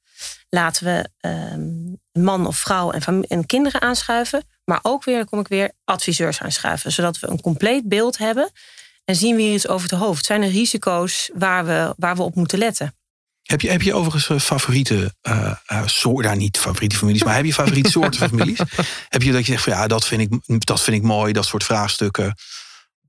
Laten 0.50 0.86
we 0.86 1.28
um, 1.30 1.98
man 2.12 2.48
of 2.48 2.58
vrouw 2.58 2.92
en 2.92 3.46
kinderen 3.46 3.82
aanschuiven. 3.82 4.44
Maar 4.64 4.80
ook 4.82 5.04
weer, 5.04 5.16
dan 5.16 5.26
kom 5.26 5.40
ik 5.40 5.48
weer, 5.48 5.72
adviseurs 5.84 6.42
aanschuiven. 6.42 6.92
Zodat 6.92 7.20
we 7.20 7.28
een 7.28 7.42
compleet 7.42 7.88
beeld 7.88 8.18
hebben. 8.18 8.52
En 9.06 9.16
zien 9.16 9.36
we 9.36 9.42
hier 9.42 9.54
iets 9.54 9.68
over 9.68 9.90
het 9.90 10.00
hoofd. 10.00 10.26
Zijn 10.26 10.42
er 10.42 10.50
risico's 10.50 11.30
waar 11.34 11.66
we, 11.66 11.94
waar 11.98 12.16
we 12.16 12.24
op 12.24 12.36
moeten 12.36 12.58
letten? 12.58 12.96
Heb 13.44 13.62
je, 13.62 13.70
heb 13.70 13.82
je 13.82 13.94
overigens 13.94 14.30
eh, 14.30 14.40
favoriete 14.40 15.16
uh, 15.22 15.54
uh, 15.72 15.88
soorten, 15.88 16.26
nou, 16.26 16.38
niet 16.38 16.58
favoriete 16.58 16.96
families, 16.96 17.24
maar 17.24 17.36
heb 17.36 17.46
je 17.46 17.54
favoriete 17.54 17.90
soorten 18.00 18.30
families? 18.30 18.60
Heb 19.10 19.22
je 19.22 19.32
dat 19.32 19.46
je 19.46 19.52
zegt 19.52 19.64
van 19.64 19.74
ja, 19.74 19.88
dat 19.88 20.06
vind 20.06 20.22
ik, 20.22 20.66
dat 20.66 20.82
vind 20.82 20.98
ik 20.98 21.04
mooi, 21.04 21.34
dat 21.34 21.46
soort 21.46 21.64
vraagstukken. 21.64 22.36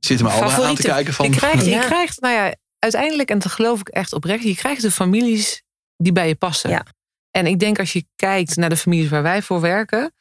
Zitten 0.01 0.27
me 0.27 0.33
al 0.33 0.65
aan 0.65 0.75
te 0.75 0.83
kijken 0.83 1.15
van. 1.15 1.31
Je 1.31 1.37
krijgt, 1.37 1.65
je 1.65 1.79
krijgt, 1.79 2.21
nou 2.21 2.35
ja, 2.35 2.55
uiteindelijk, 2.79 3.31
en 3.31 3.39
dat 3.39 3.53
geloof 3.53 3.81
ik 3.81 3.89
echt 3.89 4.13
oprecht, 4.13 4.43
je 4.43 4.55
krijgt 4.55 4.83
de 4.83 4.91
families 4.91 5.63
die 5.97 6.13
bij 6.13 6.29
je 6.29 6.35
passen. 6.35 6.71
Ja. 6.71 6.87
En 7.31 7.47
ik 7.47 7.59
denk 7.59 7.79
als 7.79 7.93
je 7.93 8.05
kijkt 8.17 8.57
naar 8.57 8.69
de 8.69 8.77
families 8.77 9.09
waar 9.09 9.23
wij 9.23 9.43
voor 9.43 9.61
werken, 9.61 10.13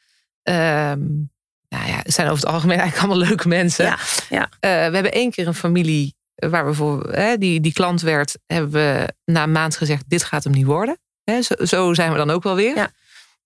um, 0.44 1.32
nou 1.68 1.86
ja, 1.86 2.00
het 2.02 2.14
zijn 2.14 2.28
over 2.28 2.44
het 2.44 2.52
algemeen 2.52 2.78
eigenlijk 2.80 3.10
allemaal 3.10 3.28
leuke 3.28 3.48
mensen. 3.48 3.84
Ja, 3.84 3.98
ja. 4.28 4.48
we 4.60 4.68
hebben 4.68 5.12
één 5.12 5.30
keer 5.30 5.46
een 5.46 5.54
familie 5.54 6.14
waar 6.34 6.66
we 6.66 6.74
voor 6.74 7.12
hè, 7.12 7.38
die, 7.38 7.60
die 7.60 7.72
klant 7.72 8.00
werd, 8.00 8.38
hebben 8.46 8.70
we 8.70 9.14
na 9.24 9.42
een 9.42 9.52
maand 9.52 9.76
gezegd: 9.76 10.04
dit 10.06 10.24
gaat 10.24 10.44
hem 10.44 10.52
niet 10.52 10.66
worden. 10.66 10.98
Hè, 11.24 11.42
zo, 11.42 11.54
zo, 11.64 11.94
zijn 11.94 12.10
we 12.10 12.16
dan 12.16 12.30
ook 12.30 12.42
wel 12.42 12.54
weer. 12.54 12.76
Ja. 12.76 12.90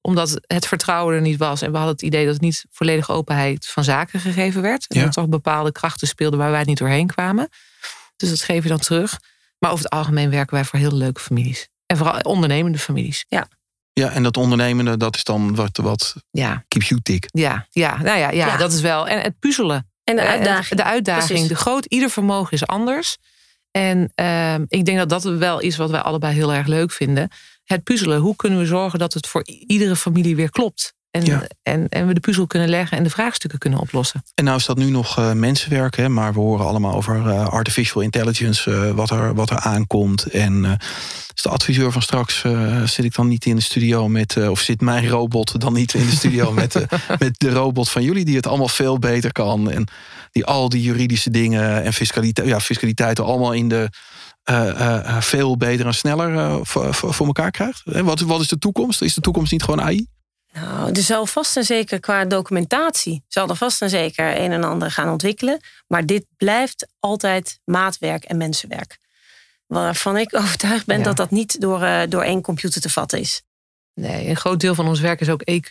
Omdat 0.00 0.38
het 0.40 0.66
vertrouwen 0.66 1.14
er 1.14 1.20
niet 1.20 1.38
was 1.38 1.62
en 1.62 1.70
we 1.70 1.76
hadden 1.76 1.94
het 1.94 2.04
idee 2.04 2.24
dat 2.24 2.32
het 2.32 2.42
niet 2.42 2.64
volledige 2.70 3.12
openheid 3.12 3.66
van 3.66 3.84
zaken 3.84 4.20
gegeven 4.20 4.62
werd. 4.62 4.86
En 4.86 5.00
dat 5.00 5.12
toch 5.12 5.28
bepaalde 5.28 5.72
krachten 5.72 6.08
speelden 6.08 6.38
waar 6.38 6.50
wij 6.50 6.64
niet 6.64 6.78
doorheen 6.78 7.06
kwamen. 7.06 7.48
Dus 8.16 8.28
dat 8.28 8.42
geef 8.42 8.62
je 8.62 8.68
dan 8.68 8.78
terug. 8.78 9.18
Maar 9.58 9.70
over 9.70 9.84
het 9.84 9.92
algemeen 9.92 10.30
werken 10.30 10.54
wij 10.54 10.64
voor 10.64 10.78
heel 10.78 10.94
leuke 10.94 11.20
families. 11.20 11.68
En 11.86 11.96
vooral 11.96 12.20
ondernemende 12.20 12.78
families. 12.78 13.24
Ja. 13.28 13.48
Ja, 13.98 14.10
en 14.10 14.22
dat 14.22 14.36
ondernemende, 14.36 14.96
dat 14.96 15.16
is 15.16 15.24
dan 15.24 15.54
wat, 15.54 15.76
wat 15.76 16.14
ja. 16.30 16.64
keeps 16.68 16.88
you 16.88 17.00
tick. 17.00 17.28
Ja, 17.30 17.66
ja, 17.70 18.02
nou 18.02 18.18
ja, 18.18 18.30
ja, 18.30 18.46
ja, 18.46 18.56
dat 18.56 18.72
is 18.72 18.80
wel. 18.80 19.08
En 19.08 19.20
het 19.20 19.38
puzzelen. 19.38 19.90
En 20.04 20.16
de 20.16 20.22
uitdaging. 20.22 20.80
De 20.80 20.86
uitdaging, 20.86 21.46
de 21.46 21.54
groot, 21.54 21.84
ieder 21.84 22.10
vermogen 22.10 22.52
is 22.52 22.66
anders. 22.66 23.16
En 23.70 24.12
uh, 24.20 24.54
ik 24.54 24.84
denk 24.84 24.98
dat 24.98 25.08
dat 25.08 25.22
wel 25.22 25.60
is 25.60 25.76
wat 25.76 25.90
wij 25.90 26.00
allebei 26.00 26.34
heel 26.34 26.54
erg 26.54 26.66
leuk 26.66 26.92
vinden. 26.92 27.28
Het 27.64 27.82
puzzelen. 27.82 28.18
Hoe 28.18 28.36
kunnen 28.36 28.58
we 28.58 28.66
zorgen 28.66 28.98
dat 28.98 29.14
het 29.14 29.26
voor 29.26 29.44
iedere 29.46 29.96
familie 29.96 30.36
weer 30.36 30.50
klopt? 30.50 30.94
En, 31.10 31.48
en, 31.62 31.88
en 31.88 32.06
we 32.06 32.14
de 32.14 32.20
puzzel 32.20 32.46
kunnen 32.46 32.68
leggen 32.68 32.98
en 32.98 33.04
de 33.04 33.10
vraagstukken 33.10 33.58
kunnen 33.58 33.80
oplossen. 33.80 34.22
En 34.34 34.44
nou 34.44 34.56
is 34.56 34.66
dat 34.66 34.76
nu 34.76 34.90
nog 34.90 35.18
uh, 35.18 35.32
mensenwerk, 35.32 35.96
hè, 35.96 36.08
maar 36.08 36.32
we 36.32 36.38
horen 36.38 36.66
allemaal 36.66 36.94
over 36.94 37.16
uh, 37.16 37.46
artificial 37.46 38.02
intelligence, 38.02 38.70
uh, 38.70 38.90
wat, 38.90 39.10
er, 39.10 39.34
wat 39.34 39.50
er 39.50 39.58
aankomt. 39.58 40.26
En 40.26 40.78
is 41.34 41.42
de 41.42 41.48
adviseur 41.48 41.92
van 41.92 42.02
straks, 42.02 42.44
zit 42.84 43.04
ik 43.04 43.14
dan 43.14 43.28
niet 43.28 43.44
in 43.46 43.56
de 43.56 43.62
studio 43.62 44.08
met, 44.08 44.48
of 44.48 44.60
zit 44.60 44.80
mijn 44.80 45.08
robot 45.08 45.60
dan 45.60 45.72
niet 45.72 45.94
in 45.94 46.06
de 46.06 46.16
studio 46.16 46.52
met, 46.62 46.86
met 47.18 47.38
de 47.38 47.50
robot 47.50 47.88
van 47.90 48.02
jullie, 48.02 48.24
die 48.24 48.36
het 48.36 48.46
allemaal 48.46 48.68
veel 48.68 48.98
beter 48.98 49.32
kan. 49.32 49.70
En 49.70 49.88
die 50.32 50.44
al 50.44 50.68
die 50.68 50.82
juridische 50.82 51.30
dingen 51.30 51.82
en 51.82 51.92
fiscaliteit, 51.92 52.48
ja, 52.48 52.60
fiscaliteiten 52.60 53.24
allemaal 53.24 53.52
in 53.52 53.68
de. 53.68 53.90
veel 55.20 55.56
beter 55.56 55.86
en 55.86 55.94
sneller 55.94 56.60
voor, 56.66 56.94
voor 56.94 57.26
elkaar 57.26 57.50
krijgt. 57.50 57.82
Wat, 57.84 58.20
wat 58.20 58.40
is 58.40 58.48
de 58.48 58.58
toekomst? 58.58 59.02
Is 59.02 59.14
de 59.14 59.20
toekomst 59.20 59.52
niet 59.52 59.62
gewoon 59.62 59.82
AI? 59.82 60.06
Nou, 60.52 60.92
er 60.92 61.02
zal 61.02 61.26
vast 61.26 61.56
en 61.56 61.64
zeker 61.64 62.00
qua 62.00 62.24
documentatie 62.24 63.22
zal 63.28 63.48
er 63.48 63.56
vast 63.56 63.82
en 63.82 63.90
zeker 63.90 64.40
een 64.40 64.52
en 64.52 64.64
ander 64.64 64.90
gaan 64.90 65.10
ontwikkelen. 65.10 65.60
Maar 65.86 66.06
dit 66.06 66.24
blijft 66.36 66.86
altijd 67.00 67.60
maatwerk 67.64 68.24
en 68.24 68.36
mensenwerk. 68.36 68.98
Waarvan 69.66 70.16
ik 70.16 70.34
overtuigd 70.40 70.86
ben 70.86 71.02
dat 71.02 71.16
dat 71.16 71.30
niet 71.30 71.60
door, 71.60 71.82
uh, 71.82 72.00
door 72.08 72.22
één 72.22 72.42
computer 72.42 72.80
te 72.80 72.90
vatten 72.90 73.18
is. 73.18 73.42
Nee, 73.94 74.28
een 74.28 74.36
groot 74.36 74.60
deel 74.60 74.74
van 74.74 74.88
ons 74.88 75.00
werk 75.00 75.20
is 75.20 75.28
ook 75.28 75.42
EQ. 75.50 75.68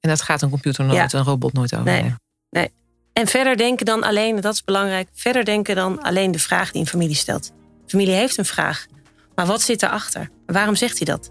En 0.00 0.08
dat 0.08 0.22
gaat 0.22 0.42
een 0.42 0.50
computer 0.50 0.84
nooit, 0.84 1.12
een 1.12 1.24
robot 1.24 1.52
nooit 1.52 1.74
over. 1.74 1.84
Nee. 1.84 2.14
nee. 2.50 2.70
En 3.12 3.26
verder 3.26 3.56
denken 3.56 3.86
dan 3.86 4.02
alleen, 4.02 4.40
dat 4.40 4.54
is 4.54 4.64
belangrijk, 4.64 5.08
verder 5.12 5.44
denken 5.44 5.74
dan 5.74 6.02
alleen 6.02 6.30
de 6.30 6.38
vraag 6.38 6.70
die 6.70 6.80
een 6.80 6.86
familie 6.86 7.16
stelt. 7.16 7.44
De 7.84 7.90
familie 7.90 8.14
heeft 8.14 8.38
een 8.38 8.44
vraag. 8.44 8.86
Maar 9.34 9.46
wat 9.46 9.62
zit 9.62 9.82
erachter? 9.82 10.30
Waarom 10.46 10.74
zegt 10.74 10.96
hij 10.96 11.06
dat? 11.06 11.30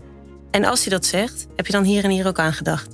En 0.56 0.66
als 0.66 0.82
hij 0.84 0.92
dat 0.92 1.06
zegt, 1.06 1.48
heb 1.56 1.66
je 1.66 1.72
dan 1.72 1.84
hier 1.84 2.04
en 2.04 2.10
hier 2.10 2.28
ook 2.28 2.40
aan 2.40 2.54
gedacht? 2.54 2.88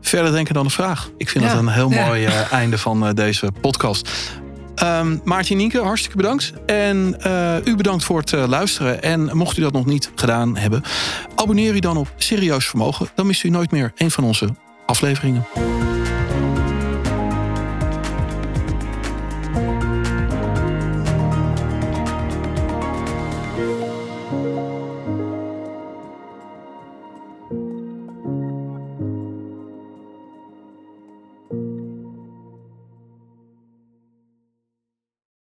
Verder 0.00 0.32
denken 0.32 0.54
dan 0.54 0.64
een 0.64 0.70
vraag. 0.70 1.10
Ik 1.16 1.28
vind 1.28 1.44
ja. 1.44 1.50
dat 1.50 1.58
een 1.58 1.68
heel 1.68 1.88
mooi 1.88 2.26
uh, 2.26 2.52
einde 2.52 2.78
van 2.78 3.06
uh, 3.06 3.14
deze 3.14 3.52
podcast. 3.60 4.10
Um, 4.82 5.20
Maartje 5.24 5.54
Nienke, 5.54 5.80
hartstikke 5.80 6.16
bedankt. 6.16 6.52
En 6.66 7.16
uh, 7.26 7.56
u 7.64 7.76
bedankt 7.76 8.04
voor 8.04 8.18
het 8.18 8.32
luisteren. 8.32 9.02
En 9.02 9.36
mocht 9.36 9.56
u 9.56 9.62
dat 9.62 9.72
nog 9.72 9.86
niet 9.86 10.10
gedaan 10.14 10.56
hebben, 10.56 10.82
abonneer 11.34 11.74
u 11.74 11.78
dan 11.78 11.96
op 11.96 12.12
Serieus 12.16 12.66
Vermogen. 12.66 13.08
Dan 13.14 13.26
mist 13.26 13.44
u 13.44 13.48
nooit 13.48 13.70
meer 13.70 13.92
een 13.96 14.10
van 14.10 14.24
onze 14.24 14.48
afleveringen. 14.86 15.44